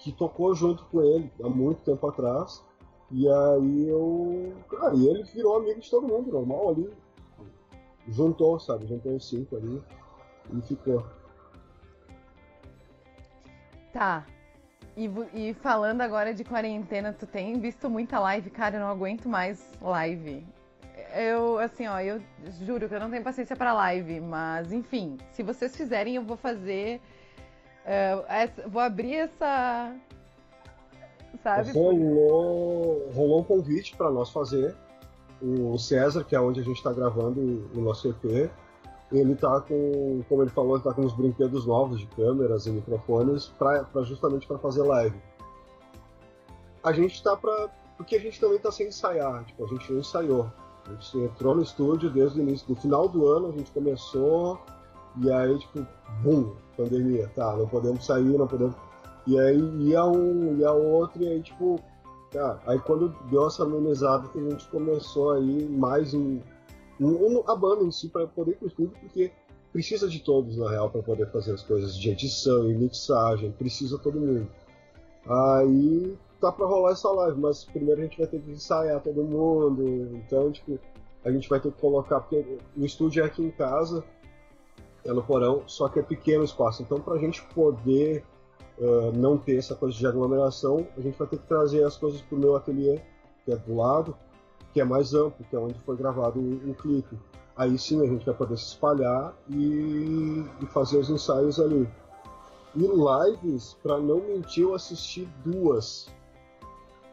que 0.00 0.12
tocou 0.12 0.54
junto 0.54 0.84
com 0.86 1.02
ele 1.02 1.32
há 1.42 1.48
muito 1.48 1.80
tempo 1.82 2.06
atrás. 2.06 2.64
E 3.10 3.28
aí 3.28 3.88
eu. 3.88 4.52
Cara, 4.68 4.94
e 4.94 5.06
ele 5.06 5.24
virou 5.24 5.56
amigo 5.56 5.80
de 5.80 5.90
todo 5.90 6.06
mundo, 6.06 6.32
normal 6.32 6.70
ali. 6.70 6.90
Juntou, 8.08 8.58
sabe? 8.58 8.86
Juntou 8.86 9.14
os 9.14 9.28
cinco 9.28 9.56
ali 9.56 9.82
e 10.52 10.60
ficou. 10.62 11.04
Tá. 13.92 14.26
E, 14.96 15.08
e, 15.32 15.54
falando 15.54 16.00
agora 16.00 16.34
de 16.34 16.44
quarentena, 16.44 17.12
tu 17.12 17.26
tem 17.26 17.58
visto 17.58 17.88
muita 17.88 18.18
live? 18.18 18.50
Cara, 18.50 18.76
eu 18.76 18.80
não 18.80 18.88
aguento 18.88 19.28
mais 19.28 19.72
live 19.80 20.44
eu, 21.14 21.58
assim, 21.58 21.86
ó, 21.86 22.00
eu 22.00 22.20
juro 22.64 22.88
que 22.88 22.94
eu 22.94 23.00
não 23.00 23.10
tenho 23.10 23.22
paciência 23.22 23.56
para 23.56 23.72
live, 23.72 24.20
mas 24.20 24.72
enfim, 24.72 25.16
se 25.32 25.42
vocês 25.42 25.76
fizerem, 25.76 26.16
eu 26.16 26.22
vou 26.22 26.36
fazer. 26.36 27.00
Essa, 27.84 28.68
vou 28.68 28.80
abrir 28.80 29.14
essa. 29.14 29.94
Sabe? 31.42 31.72
Rolou, 31.72 33.08
rolou 33.14 33.40
um 33.40 33.44
convite 33.44 33.96
para 33.96 34.10
nós 34.10 34.30
fazer. 34.30 34.74
O 35.42 35.78
César, 35.78 36.22
que 36.22 36.36
é 36.36 36.40
onde 36.40 36.60
a 36.60 36.62
gente 36.62 36.76
está 36.76 36.92
gravando 36.92 37.70
o 37.74 37.80
nosso 37.80 38.08
EP, 38.08 38.50
ele 39.10 39.34
tá 39.34 39.60
com, 39.62 40.22
como 40.28 40.42
ele 40.42 40.50
falou, 40.50 40.76
ele 40.76 40.84
tá 40.84 40.92
com 40.92 41.00
uns 41.00 41.14
brinquedos 41.14 41.66
novos 41.66 41.98
de 41.98 42.06
câmeras 42.08 42.66
e 42.66 42.70
microfones 42.70 43.46
pra, 43.46 43.84
pra 43.84 44.02
justamente 44.02 44.46
para 44.46 44.58
fazer 44.58 44.82
live. 44.82 45.18
A 46.84 46.92
gente 46.92 47.22
tá 47.22 47.34
para 47.36 47.70
porque 47.96 48.16
a 48.16 48.18
gente 48.18 48.40
também 48.40 48.58
tá 48.58 48.72
sem 48.72 48.88
ensaiar, 48.88 49.44
tipo, 49.44 49.62
a 49.62 49.68
gente 49.68 49.92
não 49.92 50.00
ensaiou. 50.00 50.50
A 50.86 50.92
gente 50.92 51.18
entrou 51.18 51.54
no 51.54 51.62
estúdio 51.62 52.08
desde 52.08 52.40
o 52.40 52.42
início, 52.42 52.66
do 52.66 52.74
final 52.74 53.06
do 53.06 53.26
ano 53.26 53.48
a 53.48 53.52
gente 53.52 53.70
começou, 53.72 54.58
e 55.18 55.30
aí, 55.30 55.58
tipo, 55.58 55.86
bum, 56.22 56.54
pandemia, 56.76 57.28
tá, 57.34 57.56
não 57.56 57.66
podemos 57.66 58.04
sair, 58.04 58.24
não 58.24 58.46
podemos. 58.46 58.74
E 59.26 59.38
aí 59.38 59.58
ia 59.88 60.04
um, 60.04 60.56
ia 60.58 60.72
outro, 60.72 61.22
e 61.22 61.28
aí, 61.28 61.42
tipo, 61.42 61.80
cara, 62.32 62.60
aí 62.66 62.78
quando 62.80 63.08
deu 63.30 63.46
essa 63.46 63.64
amenizada 63.64 64.28
que 64.28 64.38
a 64.38 64.50
gente 64.50 64.66
começou 64.68 65.32
aí 65.32 65.68
mais 65.68 66.14
em. 66.14 66.42
Um, 67.00 67.42
a 67.46 67.56
banda 67.56 67.82
em 67.82 67.90
si 67.90 68.08
para 68.08 68.26
poder 68.26 68.52
ir 68.52 68.56
pro 68.56 68.68
estúdio, 68.68 68.92
porque 69.00 69.32
precisa 69.72 70.08
de 70.08 70.20
todos, 70.20 70.56
na 70.56 70.68
real, 70.68 70.90
para 70.90 71.02
poder 71.02 71.30
fazer 71.30 71.52
as 71.52 71.62
coisas 71.62 71.96
de 71.96 72.10
edição 72.10 72.70
e 72.70 72.74
mixagem, 72.74 73.50
precisa 73.52 73.98
todo 73.98 74.20
mundo. 74.20 74.48
Aí 75.26 76.16
tá 76.40 76.50
pra 76.50 76.66
rolar 76.66 76.92
essa 76.92 77.10
live, 77.10 77.38
mas 77.38 77.64
primeiro 77.64 78.00
a 78.00 78.04
gente 78.04 78.18
vai 78.18 78.26
ter 78.26 78.40
que 78.40 78.50
ensaiar 78.50 79.00
todo 79.00 79.22
mundo. 79.22 79.84
Então, 80.16 80.50
tipo, 80.50 80.78
a 81.24 81.30
gente 81.30 81.48
vai 81.48 81.60
ter 81.60 81.70
que 81.70 81.80
colocar. 81.80 82.20
Porque 82.20 82.58
o 82.76 82.84
estúdio 82.84 83.22
é 83.22 83.26
aqui 83.26 83.42
em 83.42 83.50
casa, 83.50 84.02
é 85.04 85.12
no 85.12 85.22
porão, 85.22 85.62
só 85.66 85.88
que 85.88 85.98
é 85.98 86.02
pequeno 86.02 86.42
o 86.42 86.44
espaço. 86.44 86.82
Então, 86.82 87.00
pra 87.00 87.16
gente 87.18 87.42
poder 87.54 88.24
uh, 88.78 89.12
não 89.12 89.38
ter 89.38 89.56
essa 89.56 89.74
coisa 89.74 89.96
de 89.96 90.06
aglomeração, 90.06 90.86
a 90.96 91.00
gente 91.00 91.18
vai 91.18 91.26
ter 91.28 91.38
que 91.38 91.46
trazer 91.46 91.84
as 91.84 91.96
coisas 91.96 92.20
pro 92.22 92.38
meu 92.38 92.56
ateliê, 92.56 93.00
que 93.44 93.52
é 93.52 93.56
do 93.56 93.76
lado, 93.76 94.16
que 94.72 94.80
é 94.80 94.84
mais 94.84 95.14
amplo, 95.14 95.44
que 95.48 95.56
é 95.56 95.58
onde 95.58 95.78
foi 95.80 95.96
gravado 95.96 96.38
o, 96.38 96.70
o 96.70 96.74
clipe. 96.74 97.18
Aí 97.56 97.78
sim 97.78 98.00
a 98.02 98.06
gente 98.06 98.24
vai 98.24 98.34
poder 98.34 98.56
se 98.56 98.66
espalhar 98.66 99.34
e, 99.48 100.44
e 100.62 100.66
fazer 100.66 100.98
os 100.98 101.10
ensaios 101.10 101.58
ali. 101.60 101.88
E 102.74 102.80
lives, 102.80 103.76
para 103.82 103.98
não 103.98 104.20
mentir, 104.20 104.62
eu 104.62 104.74
assisti 104.74 105.28
duas 105.44 106.08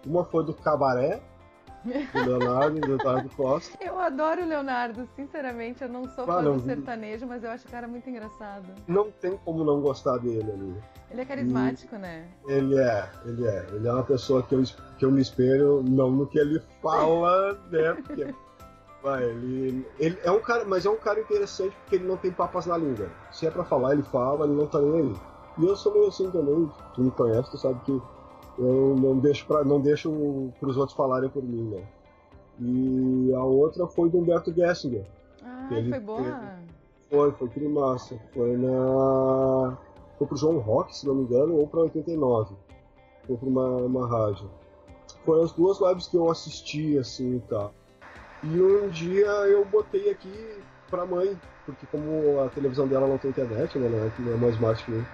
uma 0.08 0.24
foi 0.24 0.44
do 0.44 0.54
Cabaré, 0.54 1.22
do 1.84 2.30
Leonardo, 2.30 2.80
do 2.80 2.88
Leonardo 2.88 3.30
Costa. 3.30 3.78
Eu 3.82 4.00
adoro 4.00 4.44
o 4.44 4.46
Leonardo, 4.46 5.08
sinceramente, 5.16 5.84
eu 5.84 5.90
não 5.90 6.08
sou 6.10 6.26
fã 6.26 6.44
do 6.44 6.60
sertanejo, 6.60 7.26
mas 7.26 7.44
eu 7.44 7.52
acho 7.52 7.68
o 7.68 7.72
cara 7.72 7.88
muito 7.88 8.10
engraçado. 8.10 8.66
Não 8.88 9.12
tem 9.12 9.38
como 9.38 9.64
não 9.64 9.82
gostar 9.82 10.18
dele 10.18 10.52
ali. 10.52 10.76
Ele 11.10 11.22
é 11.22 11.26
carismático, 11.26 11.96
e 11.96 12.00
né? 12.00 12.28
Ele 12.48 12.78
é, 12.78 13.10
ele 13.26 13.48
é. 13.48 13.66
Ele 13.72 13.88
é 13.88 13.92
uma 13.92 14.04
pessoa 14.04 14.44
que 14.44 14.54
eu, 14.54 14.64
que 14.98 15.06
eu 15.06 15.12
me 15.12 15.22
espelho, 15.22 15.84
não 15.84 16.12
no 16.12 16.28
que 16.28 16.38
ele 16.38 16.62
fala, 16.82 17.54
né? 17.72 17.94
Porque, 17.94 18.34
vai, 19.02 19.24
ele, 19.24 19.88
ele 20.00 20.18
é 20.24 20.32
um 20.32 20.40
cara, 20.42 20.66
mas 20.66 20.86
é 20.86 20.90
um 20.90 20.98
cara 20.98 21.20
interessante 21.20 21.76
porque 21.82 21.96
ele 21.96 22.08
não 22.08 22.18
tem 22.18 22.32
papas 22.32 22.66
na 22.66 22.78
língua. 22.78 23.10
Se 23.32 23.48
é 23.48 23.52
pra 23.52 23.64
falar, 23.64 23.94
ele 23.94 24.04
fala, 24.04 24.46
ele 24.46 24.56
não 24.56 24.68
tá 24.68 24.80
nem 24.80 25.02
aí. 25.02 25.16
E 25.60 25.66
eu 25.66 25.76
sou 25.76 25.94
meio 25.94 26.08
assim 26.08 26.30
também, 26.30 26.70
tu 26.94 27.02
me 27.02 27.12
conhece, 27.12 27.50
tu 27.50 27.58
sabe 27.58 27.80
que 27.84 28.02
eu 28.58 28.96
não 28.98 29.20
deixo 29.20 29.46
para 29.46 29.64
não 29.64 29.80
deixo 29.80 30.52
para 30.60 30.70
os 30.70 30.78
outros 30.78 30.96
falarem 30.96 31.30
por 31.30 31.44
mim, 31.44 31.70
né? 31.70 31.84
E 32.60 33.32
a 33.36 33.44
outra 33.44 33.86
foi 33.88 34.10
do 34.10 34.18
Humberto 34.18 34.54
Gessinger. 34.54 35.06
Ah, 35.44 35.70
ele, 35.72 35.90
foi 35.90 36.00
boa? 36.00 36.22
Ele, 36.22 36.68
foi, 37.10 37.32
foi 37.34 37.50
que 37.50 37.68
massa. 37.68 38.20
Foi 38.34 38.58
na. 38.58 39.78
Foi 40.18 40.26
pro 40.26 40.36
João 40.36 40.58
Rock, 40.58 40.96
se 40.96 41.06
não 41.06 41.14
me 41.14 41.24
engano, 41.24 41.56
ou 41.56 41.68
pra 41.68 41.82
89. 41.82 42.56
Foi 43.28 43.38
pra 43.38 43.48
uma, 43.48 43.68
uma 43.78 44.08
rádio. 44.08 44.50
Foram 45.24 45.44
as 45.44 45.52
duas 45.52 45.80
lives 45.80 46.08
que 46.08 46.18
eu 46.18 46.30
assisti, 46.32 46.98
assim 46.98 47.36
e 47.36 47.40
tal. 47.42 47.72
E 48.44 48.62
um 48.62 48.90
dia 48.90 49.28
eu 49.28 49.64
botei 49.66 50.10
aqui 50.10 50.64
pra 50.90 51.06
mãe, 51.06 51.40
porque 51.66 51.86
como 51.88 52.40
a 52.40 52.50
televisão 52.50 52.88
dela 52.88 53.08
não 53.08 53.18
tem 53.18 53.30
internet, 53.30 53.78
né? 53.78 53.90
Não 53.90 54.32
é, 54.32 54.36
é 54.36 54.38
mais 54.38 54.56
smart 54.56 54.84
que 54.84 55.06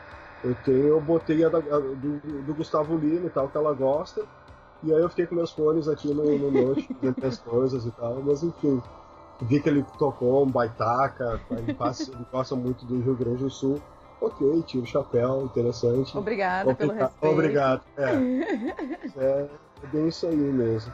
eu 0.44 0.56
tenho, 0.66 0.88
eu 0.88 1.02
botei 1.02 1.44
a, 1.44 1.50
da, 1.50 1.58
a 1.58 1.80
do, 1.80 2.44
do, 2.44 2.54
Gustavo 2.54 2.98
Lima 2.98 3.28
e 3.28 3.30
tal, 3.30 3.48
que 3.48 3.58
ela 3.58 3.74
gosta. 3.74 4.26
E 4.84 4.94
aí 4.94 5.02
eu 5.02 5.10
fiquei 5.10 5.26
com 5.26 5.36
meus 5.36 5.52
fones 5.52 5.88
aqui 5.88 6.14
no, 6.14 6.38
no 6.38 6.52
note, 6.52 6.88
vendo 7.02 7.26
as 7.26 7.38
coisas 7.40 7.86
e 7.86 7.92
tal, 7.92 8.22
mas 8.22 8.44
enfim. 8.44 8.82
Vi 9.42 9.60
que 9.60 9.68
ele 9.68 9.84
tocou 9.98 10.44
um 10.44 10.50
baitaca, 10.50 11.42
ele, 11.52 11.74
passa, 11.74 12.12
ele 12.12 12.26
gosta 12.32 12.56
muito 12.56 12.86
do 12.86 13.00
Rio 13.02 13.16
Grande 13.16 13.44
do 13.44 13.50
Sul. 13.50 13.82
Ok, 14.22 14.64
tiro 14.64 14.84
o 14.84 14.88
chapéu, 14.88 15.44
interessante. 15.44 16.18
Obrigada 16.18 16.74
pelo 16.76 16.94
respeito. 16.94 17.34
Obrigado. 17.34 17.82
É. 17.98 18.14
é, 19.18 19.50
é 19.84 19.88
bem 19.88 20.08
isso 20.08 20.28
aí 20.28 20.36
mesmo. 20.36 20.94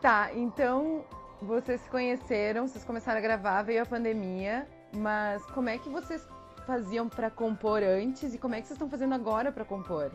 Tá, 0.00 0.32
então 0.34 1.04
vocês 1.42 1.80
se 1.80 1.90
conheceram, 1.90 2.68
vocês 2.68 2.84
começaram 2.84 3.18
a 3.18 3.22
gravar, 3.22 3.62
veio 3.62 3.82
a 3.82 3.86
pandemia, 3.86 4.66
mas 4.94 5.44
como 5.46 5.68
é 5.68 5.78
que 5.78 5.88
vocês 5.88 6.26
faziam 6.70 7.08
para 7.08 7.28
compor 7.28 7.82
antes 7.82 8.32
e 8.32 8.38
como 8.38 8.54
é 8.54 8.60
que 8.60 8.68
vocês 8.68 8.76
estão 8.76 8.88
fazendo 8.88 9.12
agora 9.12 9.50
para 9.50 9.64
compor? 9.64 10.12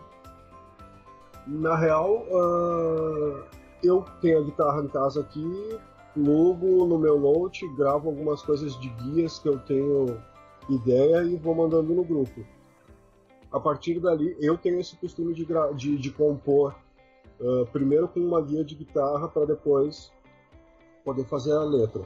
Na 1.46 1.76
real, 1.76 2.26
uh, 2.30 3.44
eu 3.84 4.06
tenho 4.22 4.40
a 4.40 4.42
guitarra 4.42 4.82
em 4.82 4.88
casa 4.88 5.20
aqui, 5.20 5.78
logo 6.16 6.86
no 6.86 6.98
meu 6.98 7.20
note, 7.20 7.68
gravo 7.76 8.08
algumas 8.08 8.42
coisas 8.42 8.80
de 8.80 8.88
guias 8.88 9.38
que 9.38 9.50
eu 9.50 9.60
tenho 9.60 10.18
ideia 10.70 11.24
e 11.24 11.36
vou 11.36 11.54
mandando 11.54 11.94
no 11.94 12.06
grupo. 12.06 12.46
A 13.52 13.60
partir 13.60 14.00
dali, 14.00 14.38
eu 14.40 14.58
tenho 14.58 14.80
esse 14.80 14.96
costume 14.96 15.34
de, 15.34 15.46
de, 15.76 15.98
de 15.98 16.12
compor 16.12 16.74
uh, 17.38 17.66
primeiro 17.66 18.08
com 18.08 18.22
uma 18.22 18.42
guia 18.42 18.64
de 18.64 18.76
guitarra 18.76 19.28
para 19.28 19.46
depois 19.46 20.10
poder 21.04 21.26
fazer 21.26 21.52
a 21.52 21.64
letra 21.64 22.06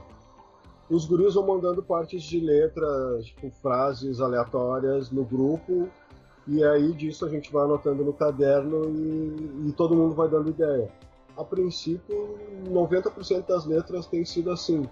os 0.90 1.06
guris 1.06 1.36
vão 1.36 1.46
mandando 1.46 1.84
partes 1.84 2.24
de 2.24 2.40
letra, 2.40 2.88
tipo 3.22 3.50
frases 3.62 4.20
aleatórias 4.20 5.12
no 5.12 5.24
grupo, 5.24 5.88
e 6.48 6.64
aí 6.64 6.94
disso 6.94 7.26
a 7.26 7.30
gente 7.30 7.52
vai 7.52 7.64
anotando 7.64 8.04
no 8.04 8.12
caderno 8.12 8.90
e, 8.90 9.70
e 9.70 9.74
todo 9.74 9.96
mundo 9.96 10.16
vai 10.16 10.28
dando 10.28 10.50
ideia. 10.50 10.90
a 11.38 11.44
princípio, 11.44 12.38
90% 12.68 13.46
das 13.46 13.66
letras 13.66 14.08
tem 14.08 14.26
sido 14.26 14.52
assim. 14.52 14.90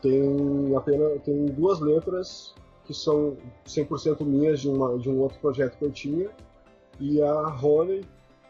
Tem 0.00 0.74
apenas 0.76 1.20
tem 1.22 1.46
duas 1.46 1.80
letras 1.80 2.54
que 2.84 2.94
são 2.94 3.36
100% 3.66 4.24
minhas 4.24 4.60
de, 4.60 4.68
uma, 4.68 4.96
de 4.98 5.08
um 5.08 5.18
outro 5.18 5.38
projeto 5.40 5.76
que 5.78 5.84
eu 5.84 5.90
tinha, 5.90 6.30
e 7.00 7.20
a 7.20 7.48
Holly, 7.48 8.06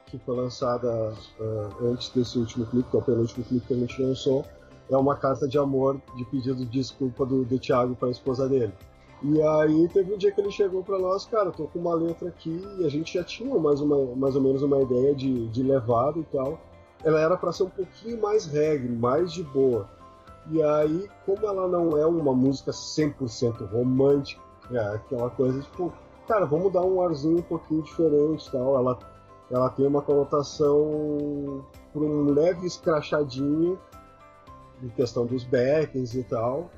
que 0.07 0.19
foi 0.19 0.37
lançada 0.37 1.15
uh, 1.41 1.87
antes 1.87 2.11
desse 2.11 2.39
último 2.39 2.67
clipe, 2.67 2.91
que 2.91 2.97
é 2.97 2.99
o 2.99 3.03
penúltimo 3.03 3.45
clipe 3.45 3.67
que 3.67 3.75
a 3.75 3.77
gente 3.77 4.03
lançou, 4.03 4.45
é 4.91 4.97
uma 4.97 5.17
carta 5.17 5.49
de 5.49 5.59
amor, 5.59 6.01
de 6.17 6.25
pedido 6.25 6.57
de 6.57 6.67
desculpa 6.67 7.25
do, 7.25 7.45
do 7.45 7.59
Thiago 7.59 7.95
para 7.95 8.09
a 8.09 8.11
esposa 8.11 8.49
dele. 8.49 8.73
E 9.23 9.41
aí 9.41 9.89
teve 9.89 10.13
um 10.13 10.19
dia 10.19 10.31
que 10.31 10.41
ele 10.41 10.51
chegou 10.51 10.83
para 10.83 10.99
nós, 10.99 11.25
cara, 11.25 11.51
tô 11.51 11.65
com 11.65 11.79
uma 11.79 11.95
letra 11.95 12.29
aqui 12.29 12.63
e 12.79 12.85
a 12.85 12.91
gente 12.91 13.15
já 13.15 13.25
tinha 13.25 13.59
mais, 13.59 13.81
uma, 13.81 14.15
mais 14.15 14.37
ou 14.37 14.43
menos 14.43 14.63
uma 14.63 14.81
ideia 14.83 15.15
de, 15.15 15.49
de 15.49 15.63
levada 15.63 16.19
e 16.19 16.25
tal. 16.25 16.61
Ela 17.03 17.21
era 17.21 17.37
para 17.37 17.53
ser 17.53 17.63
um 17.63 17.71
pouquinho 17.71 18.21
mais 18.21 18.45
reggae, 18.47 18.89
mais 18.89 19.33
de 19.33 19.43
boa. 19.43 19.89
E 20.51 20.63
aí, 20.63 21.09
como 21.25 21.47
ela 21.47 21.67
não 21.67 21.97
é 21.97 22.05
uma 22.05 22.35
música 22.35 22.71
100% 22.71 23.67
romântica, 23.71 24.43
é 24.71 24.79
aquela 24.79 25.31
coisa 25.31 25.59
tipo, 25.61 25.91
cara, 26.29 26.45
vamos 26.45 26.71
dar 26.71 26.83
um 26.83 27.01
arzinho 27.01 27.39
um 27.39 27.43
pouquinho 27.43 27.83
diferente 27.83 28.51
tal. 28.51 28.77
Ela, 28.77 28.99
ela 29.51 29.71
tem 29.71 29.87
uma 29.87 30.03
conotação 30.03 31.65
por 31.95 32.03
um 32.03 32.31
leve 32.31 32.67
escrachadinho 32.67 33.79
em 34.85 34.89
questão 34.91 35.25
dos 35.25 35.45
backings 35.45 36.15
e 36.15 36.23
tal. 36.25 36.71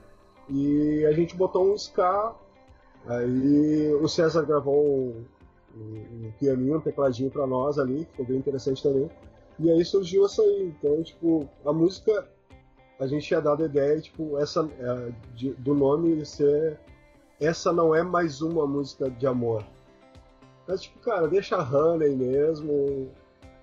E 0.48 1.04
a 1.06 1.12
gente 1.12 1.34
botou 1.36 1.72
um 1.72 1.74
ska, 1.74 2.34
aí 3.06 3.92
o 3.94 4.06
César 4.08 4.42
gravou 4.42 4.84
um, 4.86 5.24
um, 5.76 6.26
um 6.26 6.32
pianinho, 6.38 6.76
um 6.76 6.80
tecladinho 6.80 7.30
para 7.30 7.46
nós 7.46 7.78
ali, 7.78 8.04
que 8.04 8.12
ficou 8.12 8.26
bem 8.26 8.36
interessante 8.36 8.82
também. 8.82 9.10
E 9.58 9.70
aí 9.70 9.84
surgiu 9.84 10.24
essa 10.24 10.42
aí. 10.42 10.74
Então, 10.78 11.02
tipo, 11.02 11.48
a 11.64 11.72
música, 11.72 12.28
a 13.00 13.06
gente 13.06 13.26
tinha 13.26 13.40
dado 13.40 13.64
a 13.64 13.66
ideia, 13.66 14.00
tipo, 14.00 14.38
essa, 14.38 14.68
é, 14.78 15.12
de, 15.34 15.50
do 15.54 15.74
nome 15.74 16.24
ser. 16.24 16.78
Essa 17.40 17.72
não 17.72 17.94
é 17.94 18.02
mais 18.02 18.40
uma 18.40 18.66
música 18.66 19.10
de 19.10 19.26
amor. 19.26 19.64
Mas, 20.66 20.82
tipo, 20.82 20.98
cara, 21.00 21.28
deixa 21.28 21.56
a 21.56 21.62
Honey 21.62 22.14
mesmo, 22.14 23.10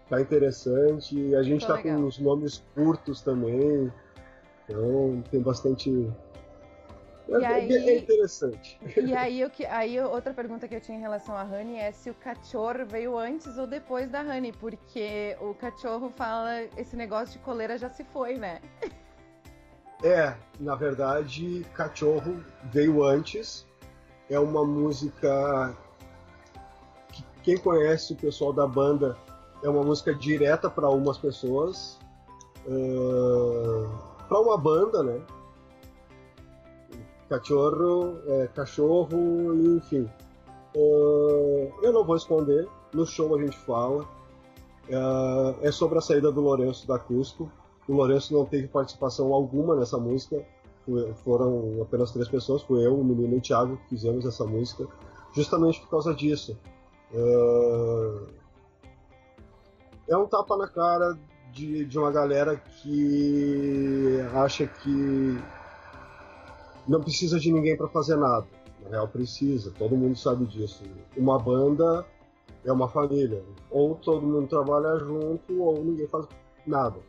tá 0.10 0.22
interessante. 0.22 1.34
A 1.36 1.44
gente 1.44 1.66
tá, 1.66 1.76
tá 1.76 1.82
com 1.82 1.96
uns 1.96 2.20
nomes 2.20 2.64
curtos 2.76 3.22
também. 3.22 3.92
Então 4.67 5.24
tem 5.29 5.41
bastante. 5.41 6.12
É, 7.29 7.39
e 7.39 7.46
aí, 7.46 7.74
é 7.74 7.98
interessante. 8.00 8.77
E 8.98 9.15
aí, 9.15 9.39
eu, 9.39 9.50
aí, 9.70 10.00
outra 10.01 10.34
pergunta 10.34 10.67
que 10.67 10.75
eu 10.75 10.82
tinha 10.82 10.98
em 10.98 11.01
relação 11.01 11.36
a 11.36 11.43
Honey 11.43 11.77
é 11.77 11.91
se 11.91 12.10
o 12.10 12.13
cachorro 12.13 12.86
veio 12.86 13.17
antes 13.17 13.58
ou 13.58 13.65
depois 13.65 14.10
da 14.10 14.22
Honey, 14.22 14.51
porque 14.51 15.38
o 15.39 15.53
cachorro 15.53 16.12
fala 16.15 16.63
esse 16.77 16.96
negócio 16.96 17.39
de 17.39 17.46
coleira 17.46 17.77
já 17.77 17.89
se 17.89 18.03
foi, 18.03 18.38
né? 18.38 18.62
É, 20.05 20.36
na 20.60 20.75
verdade, 20.75 21.65
cachorro 21.74 22.43
veio 22.65 23.05
antes. 23.05 23.65
É 24.29 24.38
uma 24.38 24.65
música 24.65 25.74
que 27.08 27.24
quem 27.41 27.58
conhece 27.58 28.12
o 28.12 28.15
pessoal 28.17 28.51
da 28.51 28.67
banda 28.67 29.15
é 29.63 29.70
uma 29.70 29.82
música 29.82 30.13
direta 30.13 30.70
para 30.70 30.88
algumas 30.88 31.17
pessoas. 31.17 31.98
Uh 32.67 34.12
para 34.34 34.42
uma 34.42 34.58
banda, 34.58 35.04
né? 35.04 35.22
Cachorro, 37.30 38.18
é, 38.25 38.48
cachorro, 38.48 39.54
enfim. 39.78 40.10
Uh, 40.75 41.72
eu 41.84 41.94
não 41.94 42.04
vou 42.04 42.16
esconder, 42.16 42.68
no 42.96 43.06
show 43.06 43.36
a 43.36 43.40
gente 43.40 43.56
fala. 43.60 44.02
Uh, 44.90 45.56
é 45.62 45.72
sobre 45.72 46.00
a 46.00 46.02
saída 46.02 46.32
do 46.32 46.42
Lourenço 46.42 46.88
da 46.88 46.98
Cusco. 46.98 47.48
O 47.88 47.94
Lourenço 47.94 48.34
não 48.34 48.44
teve 48.44 48.68
participação 48.68 49.32
alguma 49.32 49.75
nessa 49.75 50.00
música. 50.00 50.44
foram 51.24 51.80
apenas 51.80 52.12
três 52.12 52.28
pessoas, 52.28 52.63
foi 52.63 52.84
eu, 52.84 53.00
o 53.00 53.04
menino 53.04 53.36
e 53.36 53.38
o 53.38 53.42
Thiago 53.42 53.78
que 53.78 53.90
fizemos 53.90 54.25
essa 54.25 54.44
música, 54.46 54.88
justamente 55.32 55.80
por 55.80 55.89
causa 55.89 56.12
disso. 56.15 56.58
Uh, 57.13 58.26
é 60.08 60.17
um 60.17 60.26
tapa 60.26 60.58
na 60.58 60.67
cara 60.67 61.15
de, 61.54 61.86
de 61.86 62.00
uma 62.00 62.12
galera 62.12 62.58
que 62.58 64.20
acha 64.34 64.66
que 64.66 65.38
não 66.88 67.00
precisa 67.00 67.39
de 67.39 67.52
ninguém 67.52 67.78
para 67.78 67.88
fazer 67.88 68.18
nada. 68.18 68.46
Na 68.84 68.89
real, 68.89 69.08
precisa, 69.08 69.72
todo 69.78 69.96
mundo 69.96 70.18
sabe 70.18 70.46
disso. 70.46 70.84
Uma 71.16 71.39
banda 71.39 72.06
é 72.66 72.72
uma 72.72 72.89
família. 72.89 73.44
Ou 73.70 73.96
todo 73.96 74.26
mundo 74.26 74.48
trabalha 74.48 74.98
junto, 74.98 75.62
ou 75.62 75.84
ninguém 75.84 76.08
faz 76.08 76.28
nada. 76.66 77.00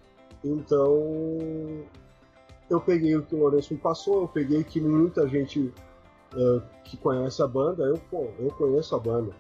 Então, 0.45 0.95
eu 2.69 2.81
peguei 2.81 3.17
o 3.17 3.23
que 3.23 3.35
o 3.35 3.39
Lourenço 3.39 3.73
me 3.73 3.81
passou, 3.81 4.23
eu 4.23 4.29
peguei 4.29 4.63
que 4.63 4.81
muita 4.81 5.27
gente 5.27 5.73
uh, 6.35 6.63
que 6.85 6.97
conhece 6.99 7.43
a 7.43 7.47
banda, 7.47 7.83
eu, 7.85 7.99
pô, 8.11 8.29
eu 8.39 8.51
conheço 8.51 8.95
a 8.95 8.99
banda. 8.99 9.33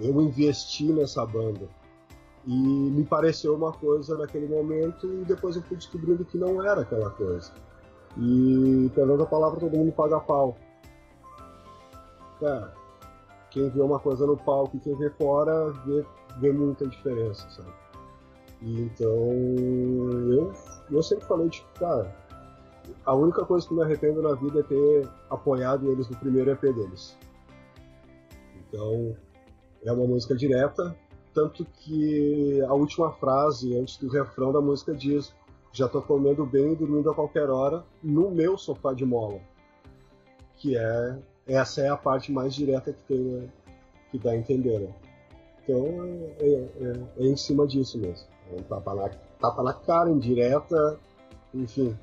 Eu 0.00 0.20
investi 0.22 0.92
nessa 0.92 1.26
banda. 1.26 1.68
E 2.44 2.54
me 2.54 3.04
pareceu 3.04 3.54
uma 3.54 3.72
coisa 3.72 4.16
naquele 4.18 4.48
momento 4.48 5.06
e 5.06 5.24
depois 5.24 5.54
eu 5.54 5.62
fui 5.62 5.76
descobrindo 5.76 6.24
que 6.24 6.36
não 6.36 6.64
era 6.64 6.80
aquela 6.80 7.10
coisa. 7.10 7.52
E 8.18 8.90
pela 8.94 9.22
a 9.22 9.26
palavra 9.26 9.60
todo 9.60 9.76
mundo 9.76 9.92
paga 9.92 10.18
pau. 10.20 10.56
Cara, 12.40 12.74
quem 13.50 13.68
vê 13.70 13.80
uma 13.80 14.00
coisa 14.00 14.26
no 14.26 14.36
palco 14.36 14.76
e 14.76 14.80
quem 14.80 14.96
vê 14.96 15.08
fora 15.10 15.70
vê, 15.86 16.04
vê 16.40 16.52
muita 16.52 16.86
diferença, 16.86 17.48
sabe? 17.50 17.72
E 18.60 18.82
então 18.82 19.32
eu, 20.30 20.52
eu 20.90 21.02
sempre 21.02 21.24
falei, 21.26 21.48
tipo, 21.48 21.68
cara, 21.78 22.12
a 23.04 23.14
única 23.14 23.44
coisa 23.44 23.66
que 23.66 23.74
me 23.74 23.82
arrependo 23.82 24.22
na 24.22 24.34
vida 24.34 24.60
é 24.60 24.62
ter 24.62 25.08
apoiado 25.30 25.90
eles 25.90 26.08
no 26.08 26.16
primeiro 26.16 26.50
EP 26.50 26.60
deles. 26.60 27.16
Então, 28.56 29.16
é 29.84 29.92
uma 29.92 30.06
música 30.06 30.34
direta, 30.34 30.96
tanto 31.34 31.64
que 31.64 32.60
a 32.62 32.74
última 32.74 33.12
frase, 33.12 33.76
antes 33.76 33.96
do 33.96 34.08
refrão 34.08 34.52
da 34.52 34.60
música 34.60 34.94
diz: 34.94 35.34
Já 35.72 35.88
tô 35.88 36.00
comendo 36.02 36.44
bem 36.44 36.72
e 36.72 36.76
dormindo 36.76 37.10
a 37.10 37.14
qualquer 37.14 37.50
hora 37.50 37.84
no 38.02 38.30
meu 38.30 38.56
sofá 38.56 38.92
de 38.92 39.04
mola. 39.04 39.40
Que 40.56 40.76
é. 40.76 41.18
Essa 41.44 41.80
é 41.80 41.88
a 41.88 41.96
parte 41.96 42.30
mais 42.30 42.54
direta 42.54 42.92
que 42.92 43.00
tem, 43.08 43.18
né? 43.18 43.48
que 44.10 44.18
dá 44.18 44.30
a 44.30 44.36
entender. 44.36 44.78
Né? 44.78 44.94
Então 45.62 46.04
é, 46.38 46.46
é, 46.46 47.24
é, 47.24 47.26
em 47.26 47.36
cima 47.36 47.66
disso 47.66 47.98
mesmo. 47.98 48.28
É 48.52 48.60
um 48.60 48.62
tapa 48.62 48.94
na, 48.94 49.08
tapa 49.40 49.62
na 49.62 49.72
cara, 49.72 50.10
indireta, 50.10 50.98
enfim. 51.52 51.96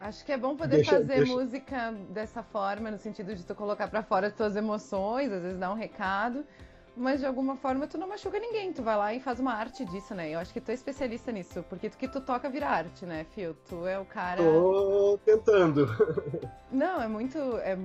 Acho 0.00 0.24
que 0.24 0.32
é 0.32 0.36
bom 0.36 0.56
poder 0.56 0.76
deixa, 0.76 0.92
fazer 0.92 1.18
deixa... 1.18 1.32
música 1.32 1.92
dessa 2.10 2.42
forma, 2.42 2.90
no 2.90 2.98
sentido 2.98 3.34
de 3.36 3.44
tu 3.44 3.54
colocar 3.54 3.88
para 3.88 4.02
fora 4.02 4.26
as 4.26 4.34
tuas 4.34 4.56
emoções, 4.56 5.30
às 5.32 5.42
vezes 5.42 5.58
dar 5.58 5.70
um 5.70 5.76
recado, 5.76 6.44
mas 6.96 7.20
de 7.20 7.26
alguma 7.26 7.56
forma 7.56 7.86
tu 7.86 7.96
não 7.96 8.08
machuca 8.08 8.38
ninguém, 8.38 8.72
tu 8.72 8.82
vai 8.82 8.96
lá 8.96 9.14
e 9.14 9.20
faz 9.20 9.40
uma 9.40 9.54
arte 9.54 9.84
disso, 9.84 10.14
né? 10.14 10.30
Eu 10.30 10.38
acho 10.38 10.52
que 10.52 10.60
tu 10.60 10.70
é 10.70 10.74
especialista 10.74 11.32
nisso, 11.32 11.64
porque 11.68 11.88
tu 11.88 11.96
que 11.96 12.08
tu 12.08 12.20
toca 12.20 12.48
vira 12.50 12.68
arte, 12.68 13.06
né, 13.06 13.24
Fio? 13.30 13.56
Tu 13.68 13.86
é 13.86 13.98
o 13.98 14.04
cara. 14.04 14.42
Tô 14.42 15.18
tentando. 15.24 15.86
Não, 16.70 17.00
é 17.00 17.08
muito, 17.08 17.38
é 17.58 17.78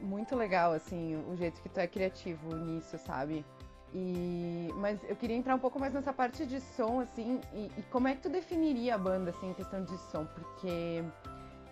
muito 0.00 0.34
legal, 0.34 0.72
assim, 0.72 1.16
o 1.30 1.36
jeito 1.36 1.60
que 1.60 1.68
tu 1.68 1.78
é 1.78 1.86
criativo 1.86 2.54
nisso, 2.54 2.98
sabe? 2.98 3.44
E... 3.92 4.68
Mas 4.76 4.98
eu 5.08 5.14
queria 5.14 5.36
entrar 5.36 5.54
um 5.54 5.58
pouco 5.58 5.78
mais 5.78 5.94
nessa 5.94 6.12
parte 6.12 6.44
de 6.44 6.60
som, 6.60 7.00
assim, 7.00 7.40
e, 7.52 7.70
e 7.78 7.82
como 7.90 8.08
é 8.08 8.14
que 8.14 8.22
tu 8.22 8.28
definiria 8.28 8.96
a 8.96 8.98
banda, 8.98 9.30
assim, 9.30 9.50
em 9.50 9.54
questão 9.54 9.84
de 9.84 9.96
som? 10.10 10.26
Porque 10.26 11.04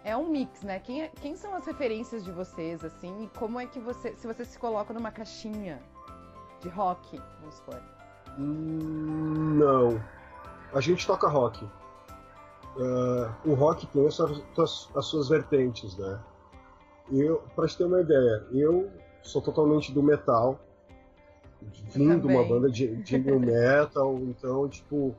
é 0.05 0.17
um 0.17 0.29
mix, 0.29 0.63
né? 0.63 0.79
Quem, 0.79 1.03
é, 1.03 1.09
quem 1.21 1.37
são 1.37 1.55
as 1.55 1.67
referências 1.67 2.25
de 2.25 2.31
vocês, 2.31 2.85
assim, 2.85 3.25
e 3.25 3.39
como 3.39 3.59
é 3.59 3.67
que 3.67 3.79
você, 3.79 4.15
se 4.15 4.27
você 4.27 4.45
se 4.45 4.59
coloca 4.59 4.93
numa 4.93 5.11
caixinha, 5.11 5.81
de 6.63 6.69
rock, 6.69 7.21
vamos 7.41 7.57
supor? 7.57 7.81
Hum, 8.39 9.59
não. 9.59 10.03
A 10.73 10.81
gente 10.81 11.07
toca 11.07 11.29
rock. 11.29 11.65
Uh, 12.77 13.31
o 13.45 13.55
rock 13.55 13.87
tem 13.89 14.07
as 14.07 14.15
suas, 14.15 14.91
as 14.95 15.05
suas 15.05 15.29
vertentes, 15.29 15.97
né? 15.99 16.19
Eu, 17.11 17.43
pra 17.55 17.67
te 17.67 17.77
ter 17.77 17.85
uma 17.85 18.01
ideia, 18.01 18.47
eu 18.53 18.91
sou 19.23 19.43
totalmente 19.43 19.93
do 19.93 20.03
metal, 20.03 20.59
vindo 21.91 22.27
de 22.27 22.35
uma 22.35 22.45
banda 22.45 22.71
de, 22.71 22.97
de 23.03 23.19
new 23.19 23.39
metal, 23.39 24.15
então, 24.25 24.67
tipo, 24.69 25.15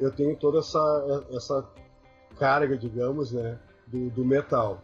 eu 0.00 0.10
tenho 0.10 0.34
toda 0.36 0.60
essa, 0.60 1.26
essa 1.32 1.68
carga, 2.38 2.78
digamos, 2.78 3.32
né, 3.32 3.58
do, 3.86 4.08
do 4.10 4.24
metal. 4.24 4.80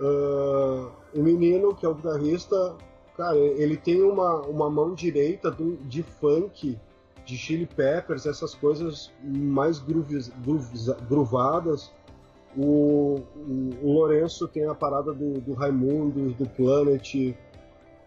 Uh, 0.00 0.90
o 1.14 1.22
menino, 1.22 1.74
que 1.74 1.84
é 1.84 1.88
o 1.88 1.94
guitarrista, 1.94 2.76
Cara, 3.16 3.36
ele 3.36 3.76
tem 3.76 4.02
uma, 4.02 4.40
uma 4.42 4.70
mão 4.70 4.94
direita 4.94 5.50
do, 5.50 5.76
de 5.76 6.02
funk, 6.02 6.78
de 7.24 7.36
Chili 7.36 7.66
Peppers, 7.66 8.26
essas 8.26 8.54
coisas 8.54 9.12
mais 9.22 9.78
grooves, 9.78 10.28
grooves, 10.44 10.88
groovadas. 11.08 11.92
O, 12.56 13.20
o, 13.36 13.70
o, 13.82 13.92
Lourenço 13.92 14.48
tem 14.48 14.66
a 14.66 14.74
parada 14.74 15.12
do, 15.12 15.40
do 15.40 15.52
Raimundo, 15.54 16.32
do 16.32 16.48
Planet. 16.48 17.34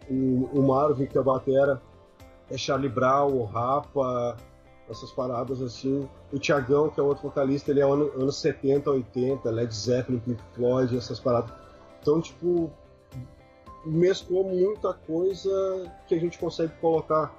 O, 0.10 0.50
o 0.54 0.62
Marvin, 0.68 1.06
que 1.06 1.18
é 1.18 1.22
a 1.22 1.24
batera, 1.24 1.82
é 2.50 2.58
Charlie 2.58 2.90
Brown, 2.90 3.34
o 3.34 3.46
Rapa. 3.46 4.38
essas 4.90 5.12
paradas 5.12 5.62
assim. 5.62 6.08
O 6.32 6.38
Tiagão, 6.38 6.90
que 6.90 7.00
é 7.00 7.04
outro 7.04 7.24
vocalista, 7.24 7.72
ele 7.72 7.80
é 7.80 7.84
anos, 7.84 8.14
anos 8.16 8.38
70, 8.38 8.90
80, 8.90 9.50
Led 9.50 9.74
Zeppelin, 9.74 10.20
Pink 10.20 10.42
Floyd, 10.54 10.96
essas 10.98 11.20
paradas. 11.20 11.52
Então, 12.02 12.22
tipo, 12.22 12.72
mesclou 13.86 14.44
muita 14.44 14.94
coisa 14.94 15.92
que 16.08 16.16
a 16.16 16.20
gente 16.20 16.40
consegue 16.40 16.74
colocar. 16.82 17.34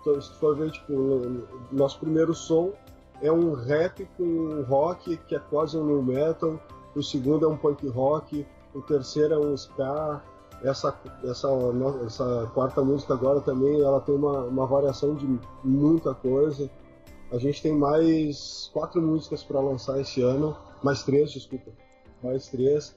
Então, 0.00 0.20
se 0.20 0.32
for 0.34 0.56
ver, 0.56 0.70
tipo, 0.70 0.92
nosso 1.72 1.98
primeiro 1.98 2.34
som 2.34 2.72
é 3.20 3.32
um 3.32 3.54
rap 3.54 4.06
com 4.16 4.62
rock, 4.68 5.16
que 5.16 5.34
é 5.34 5.38
quase 5.38 5.76
um 5.76 5.84
new 5.84 6.02
metal. 6.02 6.60
O 6.94 7.02
segundo 7.02 7.46
é 7.46 7.48
um 7.48 7.56
punk 7.56 7.86
rock. 7.88 8.46
O 8.74 8.82
terceiro 8.82 9.34
é 9.34 9.38
um 9.38 9.54
ska. 9.54 10.22
Essa, 10.62 10.98
essa, 11.24 11.48
essa 12.06 12.50
quarta 12.54 12.82
música 12.82 13.12
agora 13.12 13.40
também, 13.40 13.80
ela 13.80 14.00
tem 14.00 14.14
uma, 14.14 14.44
uma 14.44 14.66
variação 14.66 15.14
de 15.14 15.26
muita 15.62 16.14
coisa. 16.14 16.70
A 17.30 17.38
gente 17.38 17.60
tem 17.62 17.74
mais 17.74 18.70
quatro 18.72 19.02
músicas 19.02 19.42
para 19.42 19.60
lançar 19.60 20.00
esse 20.00 20.22
ano. 20.22 20.56
Mais 20.82 21.02
três, 21.02 21.30
desculpa. 21.32 21.70
Mais 22.22 22.48
três. 22.48 22.96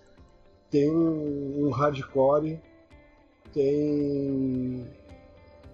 Tem 0.70 0.90
um 0.90 1.70
hardcore. 1.72 2.62
Tem. 3.54 4.86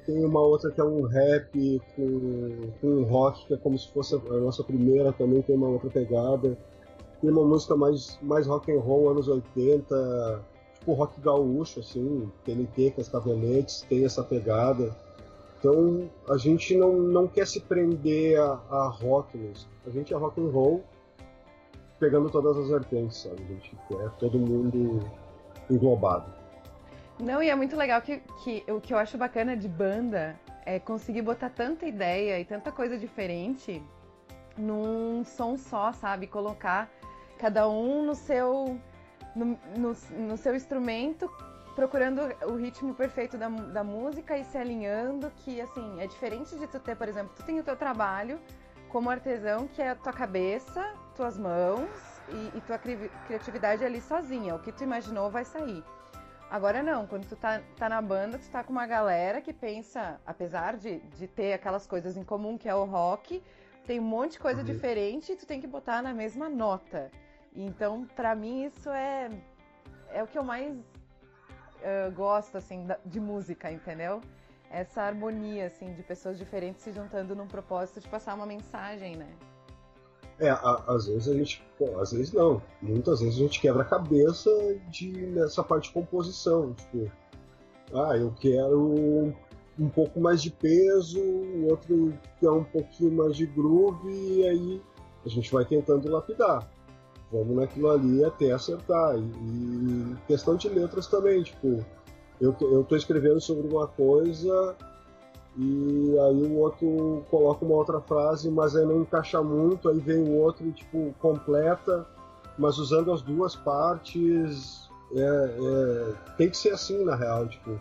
Tem 0.06 0.24
uma 0.24 0.40
outra 0.40 0.70
que 0.70 0.80
é 0.80 0.84
um 0.84 1.02
rap 1.02 1.82
com, 1.96 2.70
com 2.80 2.88
um 2.88 3.04
rock, 3.04 3.48
que 3.48 3.54
é 3.56 3.58
como 3.58 3.78
se 3.78 3.92
fosse 3.92 4.14
a 4.16 4.38
nossa 4.38 4.64
primeira 4.64 5.12
também, 5.12 5.42
tem 5.42 5.56
uma 5.56 5.68
outra 5.68 5.90
pegada. 5.90 6.56
Tem 7.20 7.30
uma 7.32 7.44
música 7.44 7.76
mais, 7.76 8.20
mais 8.22 8.46
rock 8.46 8.72
and 8.72 8.80
roll, 8.80 9.10
anos 9.10 9.28
80, 9.28 10.44
tipo 10.80 10.94
rock 10.94 11.20
gaúcho, 11.20 11.80
assim, 11.80 12.32
TNT, 12.44 12.92
Cascaveletes, 12.92 13.82
tem 13.90 14.06
essa 14.06 14.24
pegada. 14.24 14.96
Então 15.58 16.08
a 16.30 16.38
gente 16.38 16.78
não, 16.78 16.94
não 16.94 17.28
quer 17.28 17.48
se 17.48 17.60
prender 17.62 18.40
a, 18.40 18.60
a 18.70 18.88
rótulos. 18.88 19.68
A 19.88 19.90
gente 19.90 20.14
é 20.14 20.18
rock 20.18 20.40
and 20.40 20.52
roll 20.52 20.84
pegando 22.00 22.30
todas 22.30 22.58
as 22.58 22.70
vertentes, 22.70 23.24
sabe? 23.24 23.42
A 23.42 23.48
gente 23.48 23.76
quer 23.88 24.10
todo 24.20 24.38
mundo 24.38 25.00
englobado. 25.70 26.32
Não, 27.20 27.42
e 27.42 27.50
é 27.50 27.56
muito 27.56 27.76
legal 27.76 28.02
que, 28.02 28.18
que 28.44 28.64
o 28.70 28.82
que 28.82 28.94
eu 28.94 28.98
acho 28.98 29.18
bacana 29.18 29.56
de 29.56 29.68
banda 29.68 30.40
é 30.66 30.80
conseguir 30.80 31.22
botar 31.22 31.50
tanta 31.50 31.86
ideia 31.86 32.40
e 32.40 32.46
tanta 32.46 32.72
coisa 32.72 32.98
diferente 32.98 33.82
num 34.58 35.24
som 35.24 35.58
só, 35.58 35.94
sabe? 35.94 36.28
Colocar 36.28 36.90
cada 37.38 37.70
um 37.70 38.04
no 38.04 38.16
seu, 38.16 38.80
no, 39.36 39.58
no, 39.78 39.96
no 40.28 40.38
seu 40.38 40.56
instrumento 40.56 41.32
procurando 41.76 42.22
o 42.46 42.56
ritmo 42.56 42.96
perfeito 42.96 43.38
da, 43.38 43.50
da 43.50 43.84
música 43.84 44.38
e 44.38 44.46
se 44.46 44.58
alinhando, 44.58 45.30
que 45.44 45.60
assim, 45.60 46.00
é 46.00 46.08
diferente 46.08 46.56
de 46.56 46.66
tu 46.68 46.80
ter, 46.80 46.96
por 46.96 47.08
exemplo, 47.08 47.34
tu 47.36 47.44
tem 47.44 47.60
o 47.60 47.64
teu 47.64 47.76
trabalho 47.76 48.40
como 48.90 49.10
artesão, 49.10 49.68
que 49.68 49.82
é 49.82 49.90
a 49.90 49.96
tua 49.96 50.14
cabeça, 50.14 50.94
tuas 51.16 51.38
mãos 51.38 51.90
e, 52.30 52.58
e 52.58 52.62
tua 52.62 52.78
cri 52.78 53.12
criatividade 53.28 53.84
ali 53.84 54.00
sozinha. 54.00 54.56
O 54.56 54.60
que 54.60 54.72
tu 54.72 54.84
imaginou 54.84 55.30
vai 55.30 55.44
sair. 55.44 55.84
Agora 56.50 56.84
não, 56.84 57.08
quando 57.08 57.28
tu 57.28 57.36
tá, 57.36 57.62
tá 57.76 57.90
na 57.90 58.02
banda, 58.02 58.38
tu 58.38 58.50
tá 58.50 58.64
com 58.64 58.72
uma 58.72 58.86
galera 58.86 59.42
que 59.42 59.52
pensa, 59.52 60.20
apesar 60.26 60.78
de, 60.78 61.00
de 61.00 61.28
ter 61.28 61.54
aquelas 61.54 61.88
coisas 61.88 62.16
em 62.16 62.24
comum 62.24 62.58
que 62.58 62.70
é 62.70 62.76
o 62.76 62.86
rock, 62.86 63.42
tem 63.86 64.00
um 64.00 64.04
monte 64.04 64.34
de 64.34 64.40
coisa 64.40 64.60
uhum. 64.62 64.66
diferente 64.66 65.32
e 65.32 65.36
tu 65.36 65.46
tem 65.46 65.60
que 65.60 65.68
botar 65.68 66.02
na 66.02 66.14
mesma 66.14 66.48
nota. 66.48 67.12
Então, 67.56 68.06
para 68.16 68.36
mim, 68.36 68.66
isso 68.66 68.90
é, 68.90 69.30
é 70.12 70.24
o 70.24 70.28
que 70.28 70.38
eu 70.38 70.44
mais 70.44 70.76
uh, 70.76 72.12
gosto, 72.14 72.58
assim, 72.58 72.86
de 73.06 73.20
música, 73.20 73.72
entendeu? 73.72 74.22
Essa 74.70 75.04
harmonia, 75.04 75.68
assim, 75.68 75.94
de 75.94 76.04
pessoas 76.04 76.38
diferentes 76.38 76.84
se 76.84 76.92
juntando 76.92 77.36
num 77.36 77.48
propósito 77.48 78.00
de 78.00 78.08
passar 78.08 78.36
uma 78.36 78.46
mensagem, 78.46 79.16
né? 79.16 79.30
É, 80.40 80.50
a, 80.50 80.84
às 80.88 81.08
vezes 81.08 81.28
a 81.28 81.34
gente. 81.34 81.64
Bom, 81.80 82.00
às 82.00 82.12
vezes 82.12 82.34
não. 82.34 82.62
Muitas 82.82 83.20
vezes 83.20 83.36
a 83.36 83.42
gente 83.42 83.60
quebra 83.60 83.84
a 83.84 83.86
cabeça 83.86 84.50
de, 84.90 85.12
nessa 85.28 85.64
parte 85.64 85.88
de 85.88 85.94
composição. 85.94 86.74
Tipo, 86.74 87.12
ah, 87.94 88.18
eu 88.18 88.34
quero 88.40 89.34
um 89.78 89.90
pouco 89.90 90.20
mais 90.20 90.42
de 90.42 90.52
peso, 90.52 91.20
o 91.20 91.70
outro 91.70 92.14
quer 92.40 92.50
um 92.50 92.64
pouquinho 92.64 93.12
mais 93.12 93.36
de 93.36 93.46
groove, 93.46 94.10
e 94.10 94.48
aí 94.48 94.82
a 95.26 95.30
gente 95.30 95.52
vai 95.52 95.66
tentando 95.66 96.10
lapidar 96.10 96.70
vamos 97.32 97.56
naquilo 97.56 97.90
ali 97.90 98.24
até 98.24 98.52
acertar. 98.52 99.18
E, 99.18 99.20
e, 99.20 100.16
questão 100.28 100.56
de 100.56 100.70
letras 100.70 101.08
também, 101.08 101.44
tipo, 101.44 101.84
eu, 102.40 102.56
eu 102.62 102.84
tô 102.84 102.96
escrevendo 102.96 103.42
sobre 103.42 103.68
uma 103.68 103.88
coisa 103.88 104.76
e 105.58 106.20
aí 106.20 106.44
o 106.44 106.58
outro 106.58 107.24
coloca 107.30 107.64
uma 107.64 107.76
outra 107.76 108.02
frase, 108.02 108.50
mas 108.50 108.76
aí 108.76 108.86
não 108.86 109.02
encaixa 109.02 109.42
muito, 109.42 109.88
aí 109.88 110.00
vem 110.00 110.22
o 110.22 110.36
outro 110.36 110.68
e 110.68 110.72
tipo, 110.74 111.14
completa, 111.20 112.06
mas 112.58 112.78
usando 112.78 113.12
as 113.12 113.22
duas 113.22 113.56
partes. 113.56 114.90
É, 115.16 115.20
é, 115.20 116.14
tem 116.36 116.50
que 116.50 116.58
ser 116.58 116.72
assim 116.72 117.06
na 117.06 117.16
real, 117.16 117.48
tipo, 117.48 117.80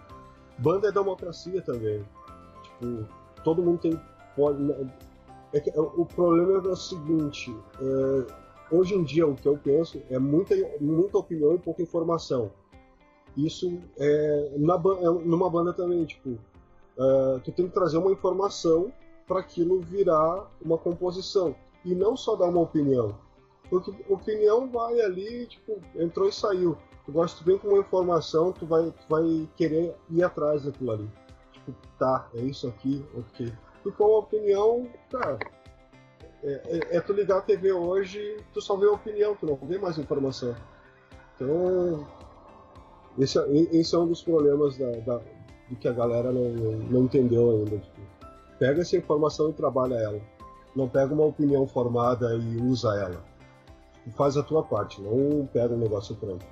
banda 0.58 0.88
é 0.88 0.92
democracia 0.92 1.60
também. 1.62 2.04
Tipo, 2.62 3.08
todo 3.42 3.62
mundo 3.62 3.78
tem. 3.78 4.00
Pode, 4.36 4.58
é 5.52 5.60
que, 5.60 5.70
o 5.76 6.04
problema 6.04 6.52
é 6.52 6.72
o 6.72 6.76
seguinte, 6.76 7.54
é, 7.80 8.26
hoje 8.74 8.94
em 8.94 9.02
dia 9.02 9.26
o 9.26 9.34
que 9.34 9.46
eu 9.46 9.56
penso 9.56 10.00
é 10.10 10.18
muita, 10.18 10.54
muita 10.80 11.18
opinião 11.18 11.54
e 11.54 11.58
pouca 11.58 11.82
informação. 11.82 12.50
Isso 13.36 13.80
é, 13.96 14.52
na, 14.58 14.74
é 14.74 15.10
numa 15.24 15.50
banda 15.50 15.72
também, 15.72 16.04
tipo, 16.04 16.38
uh, 16.98 17.40
tu 17.40 17.52
tem 17.52 17.66
que 17.66 17.74
trazer 17.74 17.98
uma 17.98 18.12
informação 18.12 18.92
para 19.26 19.40
aquilo 19.40 19.80
virar 19.80 20.50
uma 20.60 20.78
composição 20.78 21.54
e 21.84 21.94
não 21.94 22.16
só 22.16 22.36
dar 22.36 22.46
uma 22.46 22.60
opinião. 22.60 23.18
Porque 23.70 23.90
opinião 24.08 24.70
vai 24.70 25.00
ali, 25.00 25.46
tipo, 25.46 25.80
entrou 25.96 26.28
e 26.28 26.32
saiu. 26.32 26.76
Tu 27.04 27.12
gosta 27.12 27.44
bem 27.44 27.58
com 27.58 27.68
uma 27.68 27.78
informação, 27.78 28.52
tu 28.52 28.66
vai, 28.66 28.90
tu 28.90 29.06
vai 29.08 29.48
querer 29.56 29.94
ir 30.10 30.22
atrás 30.22 30.64
daquilo 30.64 30.92
ali. 30.92 31.10
Tipo, 31.52 31.72
tá, 31.98 32.28
é 32.34 32.40
isso 32.40 32.66
aqui, 32.68 33.04
ok. 33.16 33.52
E 33.84 33.90
com 33.90 34.04
a 34.04 34.18
opinião, 34.18 34.88
cara, 35.10 35.38
é, 36.42 36.52
é, 36.66 36.96
é, 36.96 37.00
tu 37.00 37.12
ligar 37.12 37.38
a 37.38 37.42
TV 37.42 37.72
hoje, 37.72 38.36
tu 38.52 38.60
só 38.60 38.76
vê 38.76 38.86
a 38.86 38.92
opinião, 38.92 39.34
tu 39.34 39.46
não 39.46 39.56
vê 39.56 39.78
mais 39.78 39.98
informação. 39.98 40.54
Então, 41.34 42.06
esse, 43.18 43.38
é, 43.38 43.50
esse 43.76 43.94
é 43.94 43.98
um 43.98 44.06
dos 44.06 44.22
problemas 44.22 44.76
da, 44.76 44.90
da, 44.90 45.20
do 45.68 45.76
que 45.76 45.88
a 45.88 45.92
galera 45.92 46.32
não, 46.32 46.50
não 46.90 47.04
entendeu 47.04 47.50
ainda. 47.50 47.78
Tipo, 47.78 48.00
pega 48.58 48.82
essa 48.82 48.96
informação 48.96 49.50
e 49.50 49.52
trabalha 49.52 49.94
ela. 49.94 50.20
Não 50.74 50.88
pega 50.88 51.14
uma 51.14 51.24
opinião 51.24 51.66
formada 51.66 52.34
e 52.34 52.56
usa 52.62 52.88
ela. 52.96 53.22
Tipo, 53.94 54.16
faz 54.16 54.36
a 54.36 54.42
tua 54.42 54.62
parte, 54.62 55.00
não 55.00 55.46
pega 55.52 55.74
um 55.74 55.78
negócio 55.78 56.14
pronto. 56.16 56.44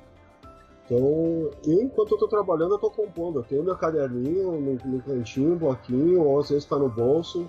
Então, 0.84 1.50
enquanto 1.66 2.12
eu 2.12 2.18
tô 2.18 2.28
trabalhando, 2.28 2.74
eu 2.74 2.78
tô 2.78 2.90
compondo. 2.90 3.38
Eu 3.38 3.44
tenho 3.44 3.62
meu 3.62 3.76
caderninho 3.76 4.78
no, 4.84 5.02
cantinho, 5.02 5.54
um 5.54 5.58
bloquinho, 5.58 6.22
ou 6.22 6.40
às 6.40 6.50
vezes 6.50 6.64
tá 6.64 6.76
no 6.76 6.88
bolso. 6.88 7.48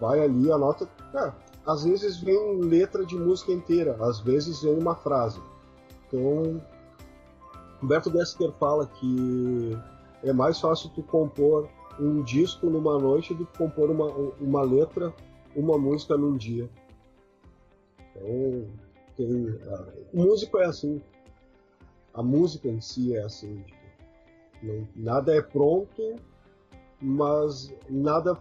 Vai 0.00 0.20
ali, 0.20 0.50
anota. 0.50 0.88
Cara, 1.12 1.34
às 1.66 1.84
vezes 1.84 2.18
vem 2.18 2.60
letra 2.60 3.04
de 3.04 3.16
música 3.16 3.52
inteira, 3.52 3.96
às 4.00 4.20
vezes 4.20 4.62
vem 4.62 4.76
uma 4.76 4.94
frase. 4.94 5.40
Então, 6.06 6.60
Humberto 7.82 8.10
Gessler 8.10 8.52
fala 8.52 8.86
que 8.86 9.78
é 10.24 10.32
mais 10.32 10.60
fácil 10.60 10.90
tu 10.90 11.02
compor 11.02 11.68
um 11.98 12.22
disco 12.22 12.68
numa 12.68 12.98
noite 12.98 13.34
do 13.34 13.46
que 13.46 13.58
compor 13.58 13.90
uma, 13.90 14.06
uma 14.40 14.62
letra, 14.62 15.14
uma 15.54 15.78
música 15.78 16.16
num 16.16 16.36
dia. 16.36 16.68
Então, 18.10 18.66
tem, 19.16 19.58
a, 19.68 19.84
o 20.12 20.22
músico 20.22 20.58
é 20.58 20.64
assim. 20.64 21.00
A 22.12 22.22
música 22.22 22.68
em 22.68 22.80
si 22.80 23.14
é 23.14 23.22
assim. 23.22 23.62
Tipo, 23.62 23.84
não, 24.62 24.88
nada 24.96 25.34
é 25.34 25.42
pronto, 25.42 26.16
mas 27.00 27.72
nada 27.88 28.36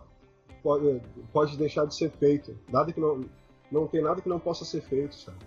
pode, 0.61 1.01
pode 1.31 1.57
deixar 1.57 1.85
de 1.85 1.95
ser 1.95 2.09
feito. 2.11 2.57
Nada 2.69 2.91
que 2.91 2.99
não, 2.99 3.21
não 3.71 3.87
tem 3.87 4.01
nada 4.01 4.21
que 4.21 4.29
não 4.29 4.39
possa 4.39 4.63
ser 4.65 4.81
feito, 4.81 5.15
sabe? 5.15 5.37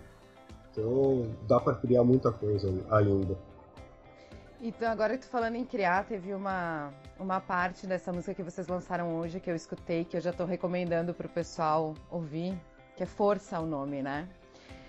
Então 0.71 1.23
dá 1.47 1.59
para 1.59 1.75
criar 1.75 2.03
muita 2.03 2.31
coisa 2.31 2.69
ainda. 2.91 3.37
Então, 4.59 4.91
agora 4.91 5.15
que 5.17 5.25
tu 5.25 5.29
falando 5.29 5.55
em 5.55 5.65
criar, 5.65 6.05
teve 6.05 6.33
uma, 6.33 6.91
uma 7.19 7.39
parte 7.39 7.85
dessa 7.85 8.11
música 8.11 8.33
que 8.33 8.41
vocês 8.41 8.67
lançaram 8.67 9.15
hoje 9.15 9.39
que 9.39 9.49
eu 9.49 9.55
escutei, 9.55 10.03
que 10.03 10.17
eu 10.17 10.21
já 10.21 10.33
tô 10.33 10.45
recomendando 10.45 11.13
pro 11.13 11.29
pessoal 11.29 11.93
ouvir, 12.09 12.59
que 12.95 13.03
é 13.03 13.05
Força 13.05 13.59
o 13.59 13.67
nome, 13.67 14.01
né? 14.01 14.27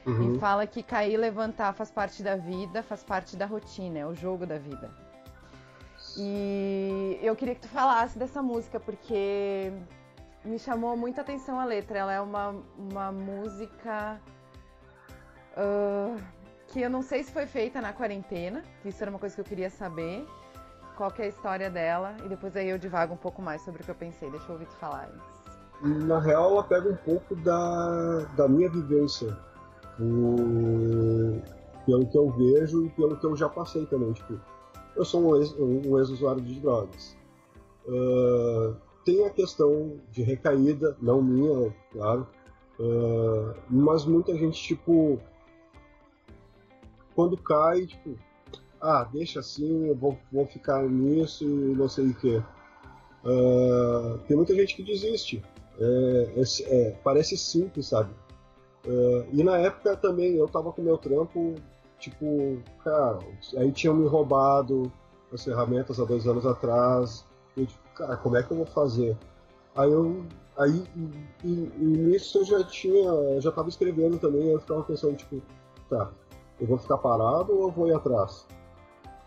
Uhum. 0.07 0.37
E 0.37 0.39
fala 0.39 0.67
que 0.67 0.83
cair 0.83 1.13
e 1.13 1.17
levantar 1.19 1.75
faz 1.75 1.91
parte 1.91 2.23
da 2.23 2.35
vida, 2.35 2.83
faz 2.83 3.05
parte 3.05 3.37
da 3.37 3.45
rotina, 3.45 3.99
é 3.99 4.07
o 4.07 4.15
jogo 4.15 4.47
da 4.47 4.57
vida. 4.57 4.91
E 6.17 7.19
eu 7.23 7.37
queria 7.37 7.55
que 7.55 7.61
tu 7.61 7.69
falasse 7.69 8.19
dessa 8.19 8.41
música, 8.41 8.81
porque 8.81 9.71
me 10.45 10.59
chamou 10.59 10.97
muita 10.97 11.21
atenção 11.21 11.61
a 11.61 11.65
letra. 11.67 11.99
Ela 11.99 12.13
é 12.15 12.21
uma, 12.21 12.57
uma 12.79 13.13
música 13.13 14.19
uh, 15.57 16.19
que 16.69 16.81
eu 16.81 16.91
não 16.91 17.03
sei 17.03 17.23
se 17.23 17.33
foi 17.33 17.47
feita 17.47 17.81
na 17.81 17.93
quarentena, 17.93 18.63
que 18.83 18.89
isso 18.89 19.03
era 19.03 19.11
uma 19.11 19.19
coisa 19.19 19.35
que 19.35 19.41
eu 19.41 19.45
queria 19.45 19.71
saber. 19.71 20.27
Qual 20.97 21.11
que 21.11 21.23
é 21.23 21.27
a 21.27 21.29
história 21.29 21.71
dela? 21.71 22.17
E 22.25 22.29
depois 22.29 22.57
aí 22.57 22.69
eu 22.69 22.79
divago 22.79 23.15
um 23.15 23.17
pouco 23.17 23.41
mais 23.41 23.63
sobre 23.63 23.83
o 23.83 23.85
que 23.85 23.91
eu 23.91 23.95
pensei. 23.95 24.31
Deixa 24.31 24.47
eu 24.49 24.53
ouvir 24.53 24.67
tu 24.67 24.77
falar 24.77 25.09
antes. 25.09 26.07
na 26.07 26.19
real, 26.19 26.53
ela 26.53 26.65
pega 26.65 26.89
um 26.89 26.97
pouco 26.97 27.37
da, 27.37 28.25
da 28.37 28.49
minha 28.49 28.69
vivência. 28.69 29.37
O, 30.01 31.41
pelo 31.87 32.07
que 32.07 32.19
eu 32.19 32.31
vejo 32.31 32.87
e 32.87 32.91
pelo 32.91 33.17
que 33.17 33.25
eu 33.25 33.35
já 33.37 33.49
passei 33.49 33.87
também. 33.87 34.13
Tipo, 34.13 34.41
eu 34.95 35.05
sou 35.05 35.23
um 35.23 35.37
ex-usuário 35.37 36.43
um 36.43 36.47
ex 36.47 36.55
de 36.55 36.61
drogas. 36.61 37.17
Uh, 37.87 38.77
tem 39.05 39.25
a 39.25 39.31
questão 39.31 39.99
de 40.11 40.23
recaída, 40.23 40.97
não 41.01 41.23
minha, 41.23 41.75
claro, 41.93 42.27
uh, 42.79 43.55
mas 43.71 44.05
muita 44.05 44.37
gente, 44.37 44.61
tipo, 44.61 45.19
quando 47.19 47.37
cai, 47.37 47.85
tipo, 47.85 48.17
ah, 48.81 49.03
deixa 49.13 49.41
assim, 49.41 49.89
eu 49.89 49.97
vou, 49.97 50.17
vou 50.31 50.47
ficar 50.47 50.85
nisso 50.85 51.43
e 51.45 51.75
não 51.75 51.89
sei 51.89 52.11
o 52.11 52.15
que. 52.15 52.37
Uh, 53.25 54.19
tem 54.29 54.37
muita 54.37 54.55
gente 54.55 54.77
que 54.77 54.85
desiste. 54.85 55.43
É, 55.81 56.33
é, 56.37 56.43
é, 56.63 56.91
parece 57.03 57.37
simples, 57.37 57.87
sabe? 57.87 58.15
Uh, 58.87 59.27
e 59.33 59.43
na 59.43 59.59
época 59.59 59.97
também 59.97 60.37
eu 60.37 60.47
tava 60.47 60.71
com 60.71 60.81
meu 60.81 60.97
trampo, 60.97 61.57
tipo, 61.99 62.63
cara, 62.85 63.19
aí 63.57 63.73
tinham 63.73 63.97
me 63.97 64.07
roubado 64.07 64.93
as 65.33 65.43
ferramentas 65.43 65.99
há 65.99 66.05
dois 66.05 66.25
anos 66.25 66.47
atrás. 66.47 67.25
Eu, 67.57 67.67
tipo, 67.67 67.95
cara, 67.97 68.17
como 68.17 68.37
é 68.37 68.45
que 68.45 68.53
eu 68.53 68.59
vou 68.59 68.67
fazer? 68.67 69.17
Aí 69.75 69.91
eu. 69.91 70.25
Aí, 70.57 70.85
e, 70.95 71.49
e, 71.49 71.73
e 71.79 71.85
nisso 71.85 72.39
eu 72.39 72.45
já 72.45 72.63
tinha. 72.63 73.41
Já 73.41 73.51
tava 73.51 73.69
escrevendo 73.69 74.19
também, 74.19 74.51
eu 74.51 74.61
ficava 74.61 74.85
pensando, 74.85 75.17
tipo, 75.17 75.43
tá, 75.91 76.13
eu 76.61 76.67
vou 76.67 76.79
ficar 76.79 76.99
parado 76.99 77.53
ou 77.55 77.69
eu 77.69 77.71
vou 77.71 77.89
ir 77.89 77.95
atrás? 77.95 78.47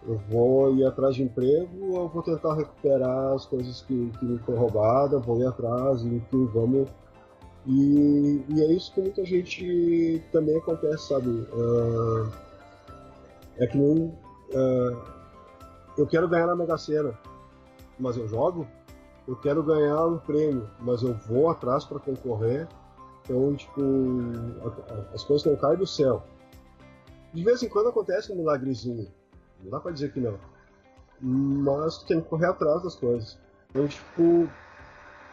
Eu 0.07 0.17
vou 0.29 0.75
ir 0.75 0.85
atrás 0.85 1.15
de 1.15 1.23
emprego 1.23 1.91
ou 1.91 2.03
eu 2.03 2.07
vou 2.07 2.23
tentar 2.23 2.55
recuperar 2.55 3.33
as 3.33 3.45
coisas 3.45 3.81
que, 3.81 4.11
que 4.19 4.25
me 4.25 4.39
foram 4.39 4.59
roubadas, 4.59 5.23
vou 5.23 5.39
ir 5.39 5.45
atrás, 5.45 6.03
enfim, 6.03 6.45
vamos. 6.47 6.89
E, 7.65 8.43
e 8.49 8.61
é 8.61 8.73
isso 8.73 8.91
que 8.93 9.01
muita 9.01 9.23
gente 9.23 10.23
também 10.31 10.57
acontece, 10.57 11.07
sabe? 11.07 11.29
Uh, 11.29 12.31
é 13.57 13.67
que 13.67 13.77
nem. 13.77 14.07
Uh, 14.07 14.97
eu 15.97 16.07
quero 16.07 16.27
ganhar 16.27 16.47
na 16.47 16.55
Mega 16.55 16.77
Sena, 16.77 17.13
mas 17.99 18.17
eu 18.17 18.27
jogo. 18.27 18.67
Eu 19.27 19.35
quero 19.35 19.61
ganhar 19.61 20.07
um 20.07 20.17
prêmio, 20.17 20.67
mas 20.79 21.03
eu 21.03 21.13
vou 21.27 21.49
atrás 21.49 21.85
para 21.85 21.99
concorrer. 21.99 22.67
Então, 23.23 23.55
tipo, 23.55 23.81
as 25.13 25.23
coisas 25.23 25.45
não 25.45 25.55
caem 25.55 25.77
do 25.77 25.85
céu. 25.85 26.23
De 27.33 27.43
vez 27.43 27.63
em 27.63 27.69
quando 27.69 27.89
acontece 27.89 28.31
um 28.31 28.35
milagrezinho 28.35 29.07
não 29.63 29.71
dá 29.71 29.79
pra 29.79 29.91
dizer 29.91 30.11
que 30.11 30.19
não. 30.19 30.37
Mas 31.19 31.99
tem 32.03 32.19
que 32.19 32.27
correr 32.27 32.47
atrás 32.47 32.81
das 32.83 32.95
coisas. 32.95 33.37
Então, 33.69 33.87
tipo, 33.87 34.49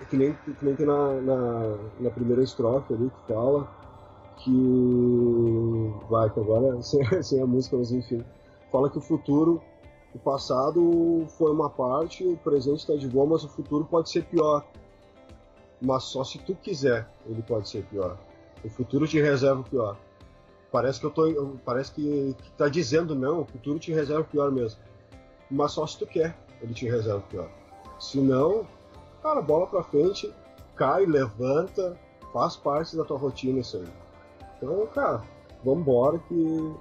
é 0.01 0.05
que 0.05 0.17
nem, 0.17 0.33
que 0.35 0.65
nem 0.65 0.77
tem 0.77 0.87
na, 0.87 1.21
na, 1.21 1.77
na, 2.01 2.11
primeira 2.11 2.43
estrofe 2.43 2.93
ali 2.93 3.11
que 3.11 3.33
fala 3.33 3.69
que. 4.37 5.93
Vai, 6.09 6.31
que 6.31 6.41
agora, 6.41 6.81
sem, 6.83 7.23
sem 7.23 7.43
a 7.43 7.47
música, 7.47 7.77
mas 7.77 7.91
enfim. 7.91 8.23
Fala 8.71 8.91
que 8.91 8.99
o 8.99 9.01
futuro, 9.01 9.63
o 10.15 10.19
passado 10.19 11.27
foi 11.39 11.51
uma 11.51 11.71
parte, 11.71 12.27
o 12.27 12.37
presente 12.37 12.81
está 12.81 12.95
de 12.95 13.09
boa, 13.09 13.27
mas 13.27 13.45
o 13.45 13.49
futuro 13.49 13.85
pode 13.87 14.11
ser 14.11 14.25
pior. 14.25 14.67
Mas 15.81 16.05
só 16.05 16.23
se 16.23 16.39
tu 16.39 16.55
quiser, 16.55 17.09
ele 17.27 17.43
pode 17.43 17.69
ser 17.69 17.83
pior. 17.85 18.19
O 18.63 18.69
futuro 18.69 19.07
te 19.07 19.21
reserva 19.21 19.61
o 19.61 19.65
pior. 19.65 19.97
Parece 20.71 21.01
que 21.01 21.07
eu 21.07 21.11
tô. 21.11 21.57
Parece 21.65 21.93
que, 21.93 22.37
tá 22.57 22.69
dizendo 22.69 23.15
não, 23.15 23.41
o 23.41 23.45
futuro 23.47 23.79
te 23.79 23.93
reserva 23.93 24.23
o 24.23 24.25
pior 24.25 24.51
mesmo. 24.51 24.81
Mas 25.51 25.73
só 25.73 25.87
se 25.87 25.99
tu 25.99 26.07
quer, 26.07 26.37
ele 26.61 26.75
te 26.75 26.87
reserva 26.87 27.19
o 27.19 27.23
pior. 27.23 27.51
Se 27.99 28.21
não, 28.21 28.67
cara, 29.23 29.41
bola 29.41 29.67
pra 29.67 29.83
frente, 29.83 30.33
cai, 30.77 31.07
levanta, 31.07 31.97
faz 32.33 32.57
parte 32.57 32.97
da 32.97 33.05
tua 33.05 33.19
rotina 33.19 33.61
isso 33.61 33.79
aí. 33.79 33.89
Então, 34.57 34.87
cara, 34.89 35.23
vambora 35.65 36.19
que 36.19 36.75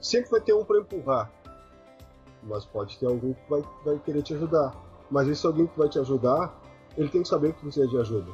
sempre 0.00 0.30
vai 0.30 0.40
ter 0.40 0.54
um 0.54 0.64
para 0.64 0.78
empurrar. 0.78 1.30
Mas 2.42 2.64
pode 2.64 2.98
ter 2.98 3.06
alguém 3.06 3.34
que 3.34 3.50
vai, 3.50 3.62
vai 3.84 3.98
querer 3.98 4.22
te 4.22 4.34
ajudar. 4.34 4.74
Mas 5.10 5.28
esse 5.28 5.46
alguém 5.46 5.66
que 5.66 5.78
vai 5.78 5.88
te 5.88 5.98
ajudar, 5.98 6.54
ele 6.96 7.08
tem 7.08 7.22
que 7.22 7.28
saber 7.28 7.52
que 7.52 7.60
precisa 7.60 7.86
de 7.86 7.98
ajuda. 7.98 8.30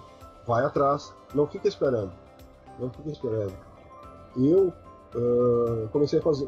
Vai 0.46 0.64
atrás, 0.64 1.14
não 1.34 1.46
fica 1.46 1.68
esperando. 1.68 2.12
Não 2.78 2.90
fica 2.90 3.10
esperando. 3.10 3.54
Eu, 4.36 4.72
uh, 5.14 5.88
comecei 5.88 6.18
a 6.18 6.22
fazer. 6.22 6.46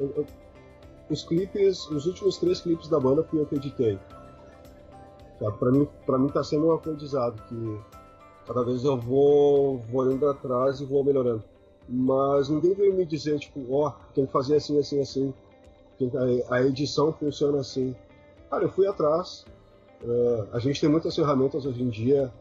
Os 1.11 1.22
clipes, 1.22 1.87
os 1.90 2.07
últimos 2.07 2.38
três 2.38 2.61
clipes 2.61 2.88
da 2.88 2.98
banda 2.98 3.22
fui 3.24 3.40
eu 3.40 3.46
que 3.46 3.57
editei. 3.57 3.98
Para 5.59 5.70
mim, 5.70 5.87
para 6.07 6.18
mim 6.18 6.29
tá 6.29 6.42
sendo 6.42 6.68
um 6.68 6.72
aprendizado 6.72 7.42
que 7.48 7.81
cada 8.46 8.62
vez 8.62 8.85
eu 8.85 8.96
vou, 8.96 9.79
vou 9.90 10.11
indo 10.11 10.27
atrás 10.29 10.81
e 10.81 10.85
vou 10.85 11.05
melhorando. 11.05 11.42
Mas 11.88 12.48
ninguém 12.48 12.74
veio 12.74 12.94
me 12.94 13.05
dizer, 13.05 13.38
tipo, 13.38 13.61
ó, 13.70 13.88
oh, 13.88 14.12
tem 14.14 14.24
que 14.24 14.33
fazer 14.33 14.57
assim, 14.57 14.79
assim, 14.79 15.00
assim. 15.00 15.35
A 16.48 16.62
edição 16.62 17.12
funciona 17.12 17.61
assim. 17.61 17.94
Cara, 18.50 18.64
eu 18.64 18.70
fui 18.70 18.87
atrás. 18.87 19.44
Uh, 20.03 20.48
a 20.53 20.59
gente 20.59 20.81
tem 20.81 20.88
muitas 20.88 21.14
ferramentas 21.14 21.66
hoje 21.66 21.83
em 21.83 21.88
dia 21.88 22.33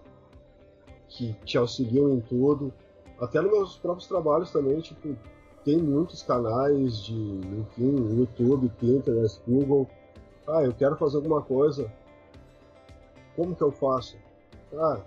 que 1.10 1.34
te 1.46 1.58
auxiliam 1.58 2.10
em 2.10 2.20
tudo. 2.22 2.74
Até 3.20 3.42
nos 3.42 3.52
meus 3.52 3.78
próprios 3.78 4.08
trabalhos 4.08 4.52
também, 4.52 4.80
tipo, 4.80 5.16
tem 5.64 5.78
muitos 5.78 6.22
canais 6.24 6.98
de, 7.04 7.14
enfim, 7.14 8.20
YouTube, 8.20 8.70
Pinterest, 8.80 9.42
Google. 9.48 9.88
Ah, 10.48 10.64
eu 10.64 10.74
quero 10.74 10.96
fazer 10.98 11.18
alguma 11.18 11.42
coisa. 11.42 11.90
Como 13.36 13.56
que 13.56 13.62
eu 13.62 13.72
faço? 13.72 14.18
Ah, 14.76 15.00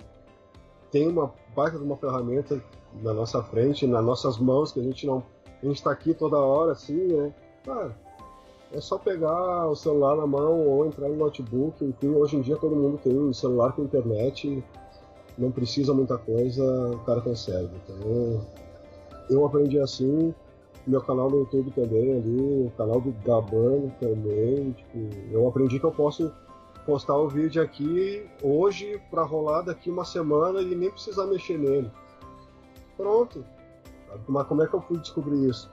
tem 0.90 1.08
uma 1.08 1.32
baita 1.54 1.78
de 1.78 1.84
uma 1.84 1.96
ferramenta 1.96 2.62
na 3.02 3.12
nossa 3.12 3.42
frente, 3.42 3.86
nas 3.86 4.04
nossas 4.04 4.38
mãos, 4.38 4.72
que 4.72 4.80
a 4.80 4.82
gente 4.82 5.06
não. 5.06 5.22
A 5.62 5.66
gente 5.66 5.76
está 5.76 5.90
aqui 5.90 6.14
toda 6.14 6.38
hora 6.38 6.72
assim, 6.72 7.06
né? 7.06 7.34
Ah, 7.68 7.90
é 8.72 8.80
só 8.80 8.98
pegar 8.98 9.68
o 9.68 9.76
celular 9.76 10.16
na 10.16 10.26
mão 10.26 10.66
ou 10.66 10.86
entrar 10.86 11.08
no 11.08 11.16
notebook. 11.16 11.84
Enfim, 11.84 12.08
hoje 12.08 12.36
em 12.36 12.40
dia 12.40 12.56
todo 12.56 12.74
mundo 12.74 12.98
tem 12.98 13.16
um 13.16 13.32
celular 13.32 13.72
com 13.72 13.82
internet, 13.82 14.64
não 15.36 15.50
precisa 15.50 15.92
muita 15.92 16.16
coisa, 16.16 16.64
o 16.90 16.98
cara 17.00 17.20
consegue. 17.20 17.70
Então, 17.84 18.46
eu 19.28 19.44
aprendi 19.44 19.78
assim 19.78 20.34
meu 20.86 21.00
canal 21.00 21.28
no 21.28 21.38
YouTube 21.40 21.70
também 21.72 22.16
ali, 22.16 22.66
o 22.66 22.72
canal 22.76 23.00
do 23.00 23.12
Gabano 23.24 23.92
também. 24.00 24.72
Tipo, 24.72 24.98
eu 25.30 25.48
aprendi 25.48 25.80
que 25.80 25.86
eu 25.86 25.92
posso 25.92 26.32
postar 26.84 27.16
o 27.16 27.28
vídeo 27.28 27.62
aqui 27.62 28.24
hoje 28.42 29.00
para 29.10 29.22
rolar 29.24 29.62
daqui 29.62 29.90
uma 29.90 30.04
semana 30.04 30.62
e 30.62 30.74
nem 30.74 30.90
precisar 30.90 31.26
mexer 31.26 31.58
nele. 31.58 31.90
Pronto. 32.96 33.44
Mas 34.28 34.46
como 34.46 34.62
é 34.62 34.66
que 34.66 34.74
eu 34.74 34.80
fui 34.80 34.98
descobrir 34.98 35.48
isso? 35.48 35.70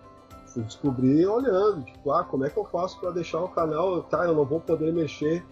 Fui 0.47 0.63
descobrir 0.63 1.25
olhando, 1.25 1.83
tipo, 1.83 2.11
ah, 2.11 2.23
como 2.23 2.45
é 2.45 2.49
que 2.49 2.57
eu 2.57 2.65
faço 2.65 2.99
para 2.99 3.11
deixar 3.11 3.41
o 3.41 3.49
canal, 3.49 4.03
tá, 4.03 4.25
eu 4.25 4.35
não 4.35 4.45
vou 4.45 4.59
poder 4.59 4.91
mexer 4.91 5.43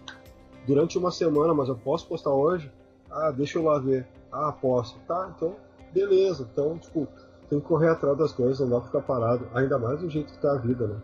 durante 0.66 0.98
uma 0.98 1.10
semana, 1.10 1.54
mas 1.54 1.68
eu 1.68 1.76
posso 1.76 2.06
postar 2.06 2.30
hoje? 2.30 2.70
Ah, 3.10 3.30
deixa 3.30 3.58
eu 3.58 3.64
lá 3.64 3.78
ver. 3.78 4.06
Ah, 4.30 4.52
posso. 4.52 4.98
Tá, 5.06 5.32
então, 5.34 5.56
beleza. 5.92 6.48
Então, 6.52 6.78
tipo, 6.78 7.06
tem 7.52 7.60
que 7.60 7.66
correr 7.66 7.90
atrás 7.90 8.16
das 8.16 8.32
coisas, 8.32 8.60
não 8.60 8.70
dá 8.70 8.76
pra 8.76 8.86
ficar 8.86 9.02
parado, 9.02 9.46
ainda 9.54 9.78
mais 9.78 10.00
do 10.00 10.08
jeito 10.08 10.32
que 10.32 10.38
tá 10.40 10.52
a 10.52 10.58
vida, 10.58 10.86
né? 10.86 11.00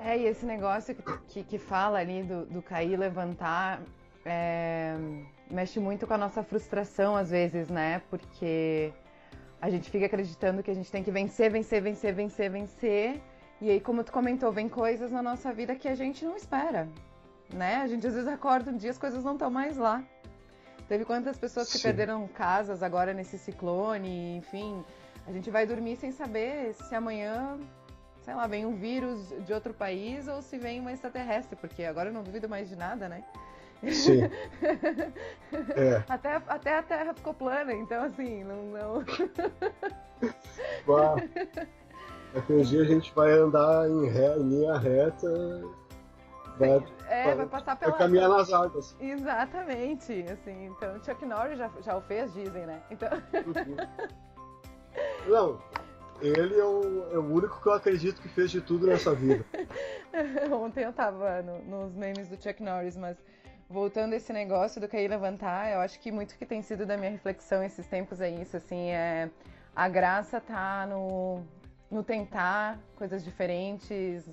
É, 0.00 0.18
e 0.18 0.26
esse 0.26 0.44
negócio 0.44 0.96
que, 0.96 1.02
que, 1.28 1.44
que 1.44 1.58
fala 1.58 2.00
ali 2.00 2.24
do, 2.24 2.44
do 2.46 2.60
cair 2.60 2.94
e 2.94 2.96
levantar 2.96 3.80
é, 4.24 4.96
mexe 5.48 5.78
muito 5.78 6.08
com 6.08 6.14
a 6.14 6.18
nossa 6.18 6.42
frustração 6.42 7.16
às 7.16 7.30
vezes, 7.30 7.68
né? 7.68 8.02
Porque 8.10 8.92
a 9.60 9.70
gente 9.70 9.88
fica 9.90 10.06
acreditando 10.06 10.60
que 10.60 10.72
a 10.72 10.74
gente 10.74 10.90
tem 10.90 11.04
que 11.04 11.10
vencer, 11.12 11.52
vencer, 11.52 11.80
vencer, 11.80 12.12
vencer, 12.12 12.50
vencer. 12.50 13.22
E 13.60 13.70
aí, 13.70 13.80
como 13.80 14.02
tu 14.02 14.10
comentou, 14.10 14.50
vem 14.50 14.68
coisas 14.68 15.12
na 15.12 15.22
nossa 15.22 15.52
vida 15.52 15.76
que 15.76 15.86
a 15.86 15.94
gente 15.94 16.24
não 16.24 16.34
espera, 16.34 16.88
né? 17.54 17.76
A 17.76 17.86
gente 17.86 18.04
às 18.04 18.14
vezes 18.14 18.28
acorda 18.28 18.72
um 18.72 18.76
dia 18.76 18.90
as 18.90 18.98
coisas 18.98 19.22
não 19.22 19.34
estão 19.34 19.52
mais 19.52 19.76
lá. 19.76 20.02
Teve 20.88 21.04
quantas 21.04 21.38
pessoas 21.38 21.70
que 21.70 21.78
Sim. 21.78 21.84
perderam 21.84 22.26
casas 22.26 22.82
agora 22.82 23.14
nesse 23.14 23.38
ciclone, 23.38 24.36
enfim, 24.36 24.84
a 25.26 25.32
gente 25.32 25.50
vai 25.50 25.66
dormir 25.66 25.96
sem 25.96 26.12
saber 26.12 26.74
se 26.74 26.94
amanhã, 26.94 27.58
sei 28.22 28.34
lá, 28.34 28.46
vem 28.46 28.66
um 28.66 28.76
vírus 28.76 29.32
de 29.44 29.52
outro 29.52 29.72
país 29.72 30.28
ou 30.28 30.42
se 30.42 30.58
vem 30.58 30.80
uma 30.80 30.92
extraterrestre, 30.92 31.56
porque 31.56 31.84
agora 31.84 32.08
eu 32.08 32.12
não 32.12 32.22
duvido 32.22 32.48
mais 32.48 32.68
de 32.68 32.76
nada, 32.76 33.08
né? 33.08 33.24
Sim. 33.90 34.22
é. 35.74 36.04
até, 36.08 36.36
até 36.46 36.78
a 36.78 36.82
Terra 36.82 37.12
ficou 37.14 37.34
plana, 37.34 37.72
então 37.72 38.04
assim, 38.04 38.44
não. 38.44 38.66
não... 38.66 39.02
Daqui 42.32 42.52
um 42.52 42.62
dia 42.62 42.82
a 42.82 42.84
gente 42.84 43.12
vai 43.14 43.32
andar 43.32 43.90
em, 43.90 44.08
ré, 44.08 44.36
em 44.36 44.48
linha 44.48 44.78
reta. 44.78 45.28
Vai, 46.58 46.84
é, 47.08 47.24
vai, 47.24 47.34
vai 47.36 47.46
passar 47.46 47.76
pela. 47.76 47.90
Vai 47.90 48.00
caminhar 48.00 48.28
nas 48.28 48.52
águas. 48.52 48.96
Exatamente. 49.00 50.24
Assim, 50.30 50.66
então, 50.66 51.02
Chuck 51.04 51.26
Norris 51.26 51.58
já, 51.58 51.68
já 51.80 51.96
o 51.96 52.00
fez, 52.00 52.32
dizem, 52.32 52.64
né? 52.64 52.80
Então. 52.90 53.10
Uhum. 53.10 54.12
Não, 55.26 55.60
ele 56.20 56.58
é 56.58 56.64
o, 56.64 57.08
é 57.12 57.18
o, 57.18 57.34
único 57.34 57.60
que 57.60 57.66
eu 57.66 57.72
acredito 57.72 58.20
que 58.20 58.28
fez 58.28 58.50
de 58.50 58.60
tudo 58.60 58.86
nessa 58.86 59.14
vida. 59.14 59.44
Ontem 60.52 60.84
eu 60.84 60.92
tava 60.92 61.42
no, 61.42 61.58
nos 61.62 61.94
memes 61.94 62.28
do 62.28 62.40
Chuck 62.40 62.62
Norris, 62.62 62.96
mas 62.96 63.16
voltando 63.68 64.12
a 64.12 64.16
esse 64.16 64.32
negócio 64.32 64.80
do 64.80 64.88
e 64.94 65.08
levantar, 65.08 65.72
eu 65.72 65.80
acho 65.80 65.98
que 65.98 66.12
muito 66.12 66.36
que 66.36 66.44
tem 66.44 66.62
sido 66.62 66.84
da 66.84 66.96
minha 66.96 67.10
reflexão 67.10 67.62
esses 67.62 67.86
tempos 67.86 68.20
é 68.20 68.30
isso, 68.30 68.56
assim, 68.56 68.90
é 68.90 69.30
a 69.74 69.88
graça 69.88 70.40
tá 70.40 70.86
no, 70.86 71.42
no 71.90 72.04
tentar 72.04 72.78
coisas 72.96 73.24
diferentes, 73.24 74.24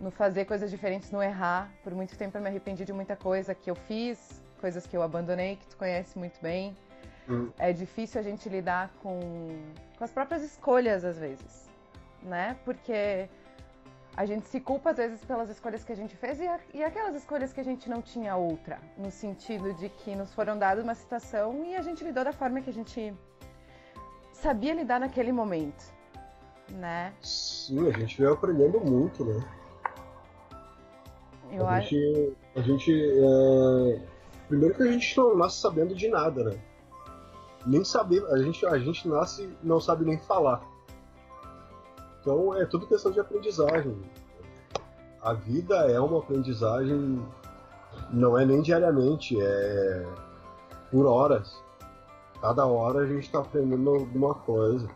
no 0.00 0.10
fazer 0.10 0.44
coisas 0.44 0.70
diferentes, 0.70 1.10
no 1.10 1.22
errar. 1.22 1.70
Por 1.82 1.94
muito 1.94 2.16
tempo 2.18 2.36
eu 2.36 2.42
me 2.42 2.48
arrependi 2.48 2.84
de 2.84 2.92
muita 2.92 3.16
coisa 3.16 3.54
que 3.54 3.70
eu 3.70 3.76
fiz, 3.76 4.42
coisas 4.60 4.86
que 4.86 4.96
eu 4.96 5.02
abandonei, 5.02 5.56
que 5.56 5.66
tu 5.68 5.76
conhece 5.76 6.18
muito 6.18 6.40
bem. 6.40 6.76
Hum. 7.28 7.50
É 7.58 7.72
difícil 7.72 8.20
a 8.20 8.24
gente 8.24 8.48
lidar 8.48 8.92
com, 9.02 9.18
com 9.96 10.04
as 10.04 10.10
próprias 10.10 10.42
escolhas 10.42 11.04
às 11.04 11.18
vezes, 11.18 11.70
né? 12.22 12.56
Porque 12.64 13.28
a 14.16 14.26
gente 14.26 14.46
se 14.46 14.60
culpa 14.60 14.90
às 14.90 14.96
vezes 14.96 15.24
pelas 15.24 15.48
escolhas 15.48 15.84
que 15.84 15.92
a 15.92 15.96
gente 15.96 16.14
fez 16.16 16.40
e, 16.40 16.48
e, 16.74 16.84
aquelas 16.84 17.14
escolhas 17.16 17.52
que 17.52 17.60
a 17.60 17.64
gente 17.64 17.88
não 17.88 18.00
tinha 18.00 18.36
outra, 18.36 18.78
no 18.96 19.10
sentido 19.10 19.72
de 19.74 19.88
que 19.88 20.14
nos 20.14 20.32
foram 20.32 20.58
dadas 20.58 20.84
uma 20.84 20.94
situação 20.94 21.64
e 21.64 21.74
a 21.74 21.82
gente 21.82 22.04
lidou 22.04 22.24
da 22.24 22.32
forma 22.32 22.60
que 22.60 22.70
a 22.70 22.72
gente 22.72 23.12
sabia 24.32 24.74
lidar 24.74 25.00
naquele 25.00 25.32
momento, 25.32 25.84
né? 26.70 27.12
Sim, 27.22 27.88
a 27.88 27.98
gente 27.98 28.18
veio 28.18 28.34
aprendendo 28.34 28.80
muito, 28.80 29.24
né? 29.24 29.42
Eu 31.50 31.66
a, 31.66 31.76
acho... 31.76 31.90
gente, 31.90 32.36
a 32.54 32.60
gente, 32.60 32.92
é... 32.92 34.00
primeiro 34.48 34.74
que 34.74 34.82
a 34.82 34.92
gente 34.92 35.16
não 35.16 35.36
nasce 35.36 35.60
sabendo 35.60 35.94
de 35.94 36.08
nada, 36.08 36.44
né? 36.44 36.60
Nem 37.66 37.84
saber, 37.84 38.24
a 38.26 38.38
gente, 38.38 38.64
a 38.66 38.78
gente 38.78 39.08
nasce 39.08 39.48
não 39.62 39.80
sabe 39.80 40.04
nem 40.04 40.18
falar. 40.18 40.62
Então 42.20 42.54
é 42.54 42.64
tudo 42.66 42.86
questão 42.86 43.10
de 43.10 43.20
aprendizagem. 43.20 43.96
A 45.20 45.32
vida 45.32 45.90
é 45.90 45.98
uma 45.98 46.18
aprendizagem, 46.18 47.22
não 48.10 48.38
é 48.38 48.44
nem 48.44 48.60
diariamente, 48.60 49.40
é 49.40 50.06
por 50.90 51.06
horas. 51.06 51.62
Cada 52.40 52.66
hora 52.66 53.00
a 53.00 53.06
gente 53.06 53.24
está 53.24 53.40
aprendendo 53.40 53.90
alguma 53.90 54.34
coisa. 54.34 54.88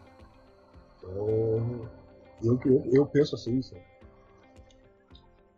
Então, 0.99 1.89
eu, 2.43 2.61
eu, 2.67 2.91
eu 2.93 3.07
penso 3.07 3.35
assim, 3.35 3.63
sabe? 3.63 3.83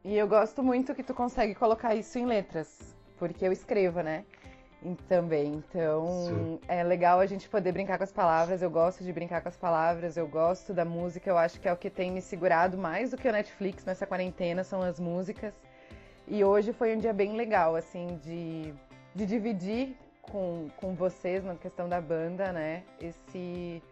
E 0.03 0.16
eu 0.16 0.27
gosto 0.27 0.62
muito 0.62 0.94
que 0.94 1.03
tu 1.03 1.12
consegue 1.12 1.55
colocar 1.55 1.94
isso 1.94 2.18
em 2.18 2.25
letras, 2.25 2.96
porque 3.18 3.44
eu 3.44 3.53
escrevo, 3.53 4.01
né? 4.01 4.25
Também. 5.09 5.55
Então, 5.55 6.07
Sim. 6.27 6.61
é 6.66 6.83
legal 6.83 7.21
a 7.21 7.27
gente 7.27 7.49
poder 7.49 7.73
brincar 7.73 7.99
com 7.99 8.05
as 8.05 8.12
palavras. 8.12 8.62
Eu 8.62 8.71
gosto 8.71 9.05
de 9.05 9.12
brincar 9.12 9.43
com 9.43 9.49
as 9.49 9.57
palavras, 9.57 10.16
eu 10.16 10.27
gosto 10.27 10.73
da 10.73 10.85
música. 10.85 11.29
Eu 11.29 11.38
acho 11.38 11.61
que 11.61 11.69
é 11.69 11.73
o 11.73 11.77
que 11.77 11.90
tem 11.90 12.11
me 12.11 12.23
segurado 12.23 12.79
mais 12.79 13.11
do 13.11 13.16
que 13.16 13.29
o 13.29 13.33
Netflix 13.33 13.85
nessa 13.85 14.07
quarentena, 14.07 14.64
são 14.64 14.83
as 14.83 14.99
músicas. 14.99 15.53
E 16.27 16.45
hoje 16.45 16.73
foi 16.73 16.95
um 16.95 16.99
dia 16.99 17.12
bem 17.12 17.37
legal, 17.37 17.77
assim, 17.77 18.19
de, 18.23 18.73
de 19.14 19.27
dividir 19.27 19.97
com, 20.23 20.69
com 20.77 20.95
vocês 20.95 21.45
na 21.45 21.57
questão 21.57 21.88
da 21.88 22.01
banda, 22.01 22.53
né? 22.53 22.85
Esse, 23.01 23.83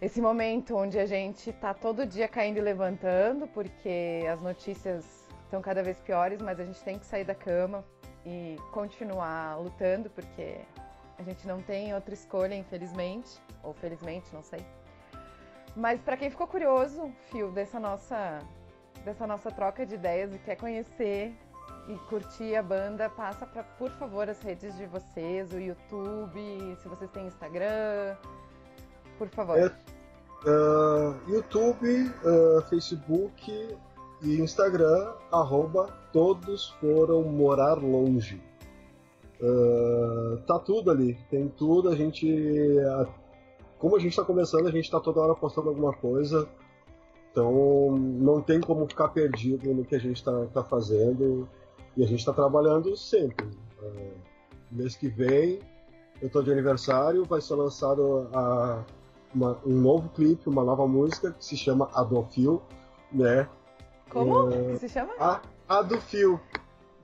esse 0.00 0.20
momento 0.20 0.76
onde 0.76 0.98
a 0.98 1.06
gente 1.06 1.52
tá 1.52 1.74
todo 1.74 2.06
dia 2.06 2.28
caindo 2.28 2.58
e 2.58 2.60
levantando, 2.60 3.48
porque 3.48 4.24
as 4.32 4.40
notícias 4.40 5.28
estão 5.44 5.60
cada 5.60 5.82
vez 5.82 5.98
piores, 6.00 6.40
mas 6.40 6.60
a 6.60 6.64
gente 6.64 6.82
tem 6.82 6.98
que 6.98 7.04
sair 7.04 7.24
da 7.24 7.34
cama 7.34 7.84
e 8.24 8.56
continuar 8.72 9.58
lutando, 9.58 10.10
porque 10.10 10.60
a 11.18 11.22
gente 11.22 11.46
não 11.46 11.60
tem 11.60 11.94
outra 11.94 12.14
escolha, 12.14 12.54
infelizmente, 12.54 13.40
ou 13.62 13.72
felizmente, 13.74 14.32
não 14.32 14.42
sei. 14.42 14.64
Mas 15.76 16.00
para 16.00 16.16
quem 16.16 16.30
ficou 16.30 16.46
curioso, 16.46 17.12
Fio, 17.30 17.50
dessa 17.50 17.78
nossa 17.78 18.38
dessa 19.04 19.26
nossa 19.26 19.50
troca 19.50 19.86
de 19.86 19.94
ideias 19.94 20.34
e 20.34 20.38
quer 20.38 20.56
conhecer 20.56 21.34
e 21.88 21.96
curtir 22.08 22.54
a 22.54 22.62
banda, 22.62 23.08
passa 23.08 23.46
para, 23.46 23.62
por 23.62 23.90
favor, 23.92 24.28
as 24.28 24.40
redes 24.40 24.76
de 24.76 24.86
vocês, 24.86 25.52
o 25.52 25.58
YouTube, 25.58 26.76
se 26.80 26.88
vocês 26.88 27.10
têm 27.10 27.26
Instagram, 27.26 28.16
por 29.18 29.28
favor. 29.28 29.58
É, 29.58 29.66
uh, 30.48 31.30
YouTube, 31.30 32.12
uh, 32.24 32.62
Facebook, 32.68 33.76
e 34.22 34.40
Instagram, 34.40 35.12
arroba 35.32 35.86
todos 36.12 36.70
foram 36.80 37.22
morar 37.22 37.74
longe. 37.74 38.40
Uh, 39.40 40.36
tá 40.46 40.58
tudo 40.58 40.90
ali, 40.90 41.16
tem 41.30 41.48
tudo, 41.48 41.88
a 41.88 41.96
gente. 41.96 42.28
como 43.78 43.96
a 43.96 43.98
gente 43.98 44.10
está 44.10 44.24
começando, 44.24 44.66
a 44.66 44.70
gente 44.70 44.84
está 44.84 45.00
toda 45.00 45.20
hora 45.20 45.34
postando 45.34 45.70
alguma 45.70 45.92
coisa. 45.92 46.48
Então 47.30 47.92
não 47.96 48.42
tem 48.42 48.60
como 48.60 48.86
ficar 48.86 49.08
perdido 49.08 49.72
no 49.72 49.84
que 49.84 49.94
a 49.94 50.00
gente 50.00 50.16
está 50.16 50.46
tá 50.46 50.62
fazendo. 50.62 51.48
E 51.96 52.04
a 52.04 52.06
gente 52.06 52.20
está 52.20 52.32
trabalhando 52.32 52.96
sempre. 52.96 53.46
Uh, 53.82 54.12
mês 54.70 54.94
que 54.94 55.08
vem, 55.08 55.58
eu 56.20 56.26
estou 56.26 56.42
de 56.42 56.52
aniversário, 56.52 57.24
vai 57.24 57.40
ser 57.40 57.54
lançado 57.54 58.28
a, 58.32 58.84
uma, 59.34 59.58
um 59.66 59.80
novo 59.80 60.08
clipe, 60.10 60.48
uma 60.48 60.62
nova 60.62 60.86
música 60.86 61.32
que 61.32 61.44
se 61.44 61.56
chama 61.56 61.88
Adofil, 61.94 62.62
né? 63.10 63.48
Como 64.10 64.52
é... 64.52 64.76
se 64.76 64.88
chama? 64.88 65.12
A, 65.18 65.40
a 65.68 65.82
do 65.82 66.00
Fio. 66.00 66.40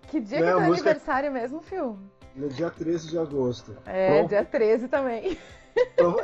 Que 0.09 0.21
dia 0.21 0.41
né, 0.41 0.47
que 0.47 0.53
é 0.53 0.57
teu 0.57 0.73
aniversário 0.73 1.33
mesmo, 1.33 1.61
Fio? 1.61 1.99
No 2.35 2.49
dia 2.49 2.71
13 2.71 3.09
de 3.09 3.19
agosto. 3.19 3.77
É, 3.87 4.19
Pro... 4.19 4.29
dia 4.29 4.45
13 4.45 4.89
também. 4.89 5.39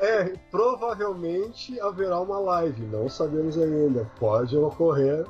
É, 0.01 0.33
provavelmente 0.51 1.79
haverá 1.79 2.19
uma 2.19 2.39
live, 2.39 2.87
não 2.87 3.07
sabemos 3.07 3.59
ainda. 3.59 4.11
Pode 4.19 4.57
ocorrer. 4.57 5.27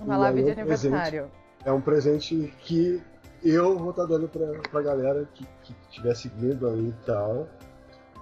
Uma 0.00 0.16
live 0.16 0.42
de 0.42 0.50
aniversário. 0.52 1.28
Presente, 1.28 1.32
é 1.66 1.72
um 1.72 1.80
presente 1.82 2.54
que 2.60 3.02
eu 3.44 3.76
vou 3.76 3.90
estar 3.90 4.04
tá 4.04 4.08
dando 4.08 4.26
pra, 4.26 4.46
pra 4.70 4.80
galera 4.80 5.28
que, 5.34 5.46
que 5.62 5.74
tiver 5.90 6.14
seguindo 6.14 6.66
aí 6.66 6.88
e 6.88 7.04
tal. 7.04 7.46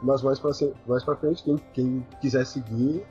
Mas 0.02 0.20
mais 0.22 0.40
pra, 0.40 0.50
mais 0.86 1.04
pra 1.04 1.14
frente, 1.14 1.44
quem, 1.44 1.56
quem 1.72 2.06
quiser 2.20 2.44
seguir, 2.44 3.06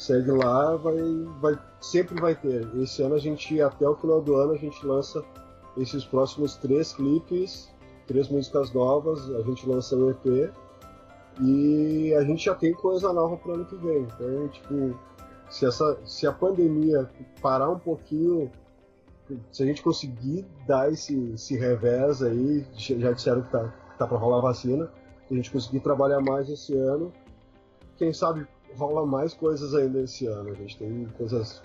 segue 0.00 0.30
lá, 0.30 0.76
vai, 0.76 0.96
vai, 1.40 1.58
sempre 1.78 2.18
vai 2.18 2.34
ter. 2.34 2.66
Esse 2.76 3.02
ano 3.02 3.16
a 3.16 3.18
gente, 3.18 3.60
até 3.60 3.86
o 3.86 3.94
final 3.94 4.22
do 4.22 4.34
ano, 4.34 4.54
a 4.54 4.56
gente 4.56 4.84
lança 4.86 5.22
esses 5.76 6.04
próximos 6.06 6.56
três 6.56 6.94
clipes, 6.94 7.68
três 8.06 8.28
músicas 8.30 8.72
novas, 8.72 9.30
a 9.34 9.42
gente 9.42 9.68
lança 9.68 9.94
um 9.94 10.10
EP 10.10 10.50
e 11.42 12.14
a 12.14 12.24
gente 12.24 12.46
já 12.46 12.54
tem 12.54 12.72
coisa 12.72 13.12
nova 13.12 13.36
para 13.36 13.50
o 13.50 13.54
ano 13.56 13.64
que 13.66 13.76
vem. 13.76 14.02
Então, 14.02 14.48
tipo, 14.48 14.98
se, 15.50 15.66
essa, 15.66 15.98
se 16.06 16.26
a 16.26 16.32
pandemia 16.32 17.10
parar 17.42 17.68
um 17.68 17.78
pouquinho, 17.78 18.50
se 19.52 19.62
a 19.62 19.66
gente 19.66 19.82
conseguir 19.82 20.46
dar 20.66 20.90
esse, 20.90 21.32
esse 21.34 21.58
revés 21.58 22.22
aí, 22.22 22.66
já 22.74 23.12
disseram 23.12 23.42
que 23.42 23.50
tá, 23.50 23.70
tá 23.98 24.06
para 24.06 24.16
rolar 24.16 24.40
vacina, 24.40 24.90
se 25.28 25.34
a 25.34 25.36
gente 25.36 25.50
conseguir 25.50 25.80
trabalhar 25.80 26.20
mais 26.20 26.48
esse 26.48 26.74
ano, 26.74 27.12
quem 27.98 28.14
sabe 28.14 28.46
rola 28.76 29.06
mais 29.06 29.34
coisas 29.34 29.74
ainda 29.74 30.00
esse 30.00 30.26
ano. 30.26 30.50
A 30.50 30.54
gente 30.54 30.78
tem 30.78 31.06
coisas 31.16 31.62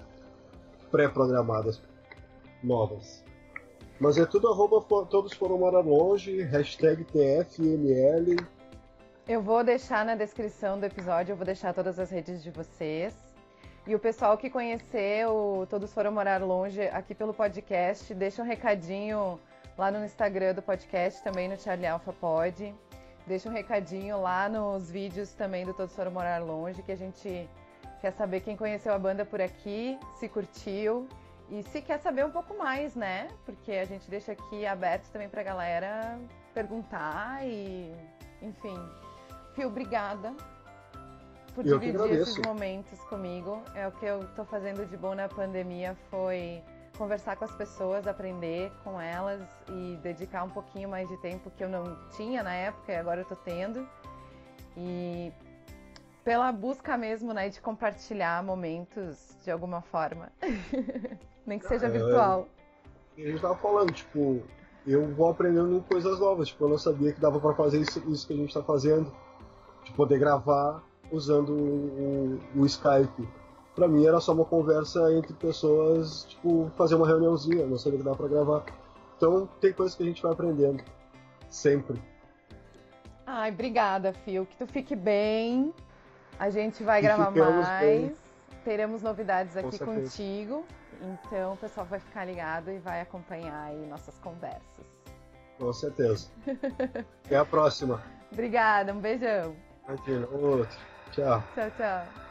pré-programadas 0.92 1.82
novas. 2.64 3.24
Mas 4.00 4.18
é 4.18 4.26
tudo 4.26 4.50
arroba 4.50 4.82
todos 5.06 5.34
foram 5.34 5.58
morar 5.58 5.80
longe, 5.80 6.42
hashtag 6.42 7.04
TFML. 7.06 8.36
Eu 9.28 9.42
vou 9.42 9.64
deixar 9.64 10.06
na 10.06 10.16
descrição 10.16 10.80
do 10.80 10.86
episódio, 10.86 11.32
eu 11.32 11.36
vou 11.36 11.46
deixar 11.46 11.74
todas 11.74 11.98
as 11.98 12.12
redes 12.12 12.44
de 12.44 12.52
vocês. 12.52 13.16
E 13.88 13.94
o 13.94 14.00
pessoal 14.00 14.38
que 14.38 14.50
conheceu 14.50 15.68
Todos 15.70 15.94
Foram 15.94 16.12
Morar 16.12 16.42
Longe 16.42 16.82
aqui 16.88 17.14
pelo 17.14 17.34
podcast, 17.34 18.14
deixa 18.16 18.42
um 18.42 18.46
recadinho 18.46 19.40
lá 19.78 19.92
no 19.92 20.04
Instagram 20.04 20.56
do 20.56 20.62
podcast, 20.62 21.24
também 21.24 21.48
no 21.48 21.60
Charlie 21.60 21.86
Alpha 21.86 22.12
Pod. 22.12 22.74
Deixa 23.28 23.50
um 23.50 23.52
recadinho 23.52 24.22
lá 24.22 24.48
nos 24.48 24.90
vídeos 24.92 25.34
também 25.34 25.66
do 25.66 25.74
Todos 25.74 25.96
Foram 25.96 26.12
Morar 26.12 26.44
Longe, 26.44 26.84
que 26.84 26.92
a 26.92 26.96
gente 26.96 27.50
quer 28.00 28.12
saber 28.12 28.42
quem 28.42 28.56
conheceu 28.56 28.94
a 28.94 29.00
banda 29.00 29.26
por 29.26 29.42
aqui, 29.42 29.98
se 30.20 30.30
curtiu 30.30 31.08
e 31.50 31.64
se 31.64 31.82
quer 31.82 32.00
saber 32.00 32.24
um 32.24 32.30
pouco 32.30 32.56
mais, 32.56 32.96
né? 32.96 33.28
Porque 33.44 33.72
a 33.72 33.86
gente 33.86 34.08
deixa 34.10 34.32
aqui 34.32 34.66
aberto 34.66 35.10
também 35.12 35.28
pra 35.28 35.42
galera 35.42 36.20
perguntar 36.54 37.44
e, 37.44 37.92
enfim. 38.44 38.78
Fio, 39.56 39.70
obrigada 39.70 40.32
por 41.56 41.64
dividir 41.64 42.12
esses 42.12 42.38
momentos 42.46 43.00
comigo. 43.06 43.60
É 43.74 43.88
o 43.88 43.92
que 43.92 44.06
eu 44.06 44.28
tô 44.36 44.46
fazendo 44.46 44.86
de 44.86 44.98
bom 44.98 45.16
na 45.16 45.28
pandemia 45.28 45.96
foi 46.12 46.62
conversar 46.96 47.36
com 47.36 47.46
as 47.46 47.52
pessoas, 47.52 48.08
aprender 48.08 48.72
com 48.84 49.00
elas 49.00 49.42
e 49.70 49.98
dedicar 50.02 50.44
um 50.44 50.50
pouquinho 50.50 50.90
mais 50.90 51.08
de 51.08 51.18
tempo 51.18 51.52
que 51.52 51.64
eu 51.64 51.70
não 51.70 51.98
tinha 52.16 52.42
na 52.42 52.54
época 52.54 52.92
e 52.92 52.96
agora 52.96 53.22
eu 53.22 53.26
tô 53.26 53.36
tendo. 53.36 53.88
E 54.78 55.32
pela 56.24 56.52
busca 56.52 56.98
mesmo, 56.98 57.34
né, 57.34 57.50
de 57.50 57.62
compartilhar 57.62 58.44
momentos 58.44 59.38
de 59.44 59.52
alguma 59.52 59.82
forma. 59.82 60.32
Nem 61.46 61.60
que 61.60 61.68
seja 61.68 61.86
é, 61.86 61.90
virtual. 61.90 62.48
A 63.16 63.22
gente 63.22 63.42
tava 63.42 63.56
falando, 63.56 63.92
tipo, 63.92 64.42
eu 64.88 65.08
vou 65.14 65.30
aprendendo 65.30 65.84
coisas 65.88 66.20
novas. 66.20 66.48
Tipo, 66.48 66.66
eu 66.66 66.70
não 66.70 66.78
sabia 66.78 67.14
que 67.14 67.22
dava 67.22 67.40
para 67.40 67.54
fazer 67.54 67.80
isso, 67.80 68.00
isso, 68.10 68.26
que 68.26 68.34
a 68.34 68.38
gente 68.38 68.54
tá 68.54 68.64
fazendo. 68.64 69.12
De 69.84 69.92
poder 69.94 70.18
gravar 70.18 70.84
usando 71.12 71.52
o, 71.52 72.40
o, 72.56 72.62
o 72.62 72.66
Skype 72.66 73.28
Pra 73.76 73.88
mim 73.88 74.06
era 74.06 74.22
só 74.22 74.32
uma 74.34 74.46
conversa 74.46 75.14
entre 75.14 75.34
pessoas, 75.34 76.24
tipo, 76.24 76.72
fazer 76.78 76.96
uma 76.96 77.06
reuniãozinha, 77.06 77.68
não 77.68 77.78
sabia 77.78 78.00
que 78.00 78.06
dava 78.06 78.16
pra 78.16 78.28
gravar. 78.28 78.64
Então 79.18 79.48
tem 79.60 79.74
coisas 79.74 79.96
que 79.96 80.04
a 80.04 80.06
gente 80.06 80.22
vai 80.22 80.32
aprendendo. 80.32 80.82
Sempre. 81.50 82.02
Ai, 83.26 83.52
obrigada, 83.52 84.14
Fio. 84.14 84.46
Que 84.46 84.56
tu 84.58 84.68
fique 84.68 84.96
bem. 84.96 85.74
A 86.40 86.50
gente 86.50 86.84
vai 86.84 87.02
gravar 87.02 87.32
mais. 87.32 87.80
Bem. 87.80 88.16
Teremos 88.64 89.02
novidades 89.02 89.58
aqui 89.58 89.78
contigo. 89.78 90.66
Então 91.02 91.54
o 91.54 91.58
pessoal 91.58 91.86
vai 91.86 92.00
ficar 92.00 92.26
ligado 92.26 92.72
e 92.72 92.78
vai 92.78 93.02
acompanhar 93.02 93.66
aí 93.66 93.86
nossas 93.88 94.18
conversas. 94.20 94.86
Com 95.60 95.72
certeza. 95.74 96.30
Até 97.26 97.36
a 97.36 97.46
próxima. 97.46 98.02
Obrigada, 98.32 98.94
um 98.94 99.00
beijão. 99.00 99.56
Imagina, 99.88 100.28
outro. 100.28 100.78
Tchau. 101.12 101.44
Tchau, 101.54 101.72
tchau. 101.78 102.25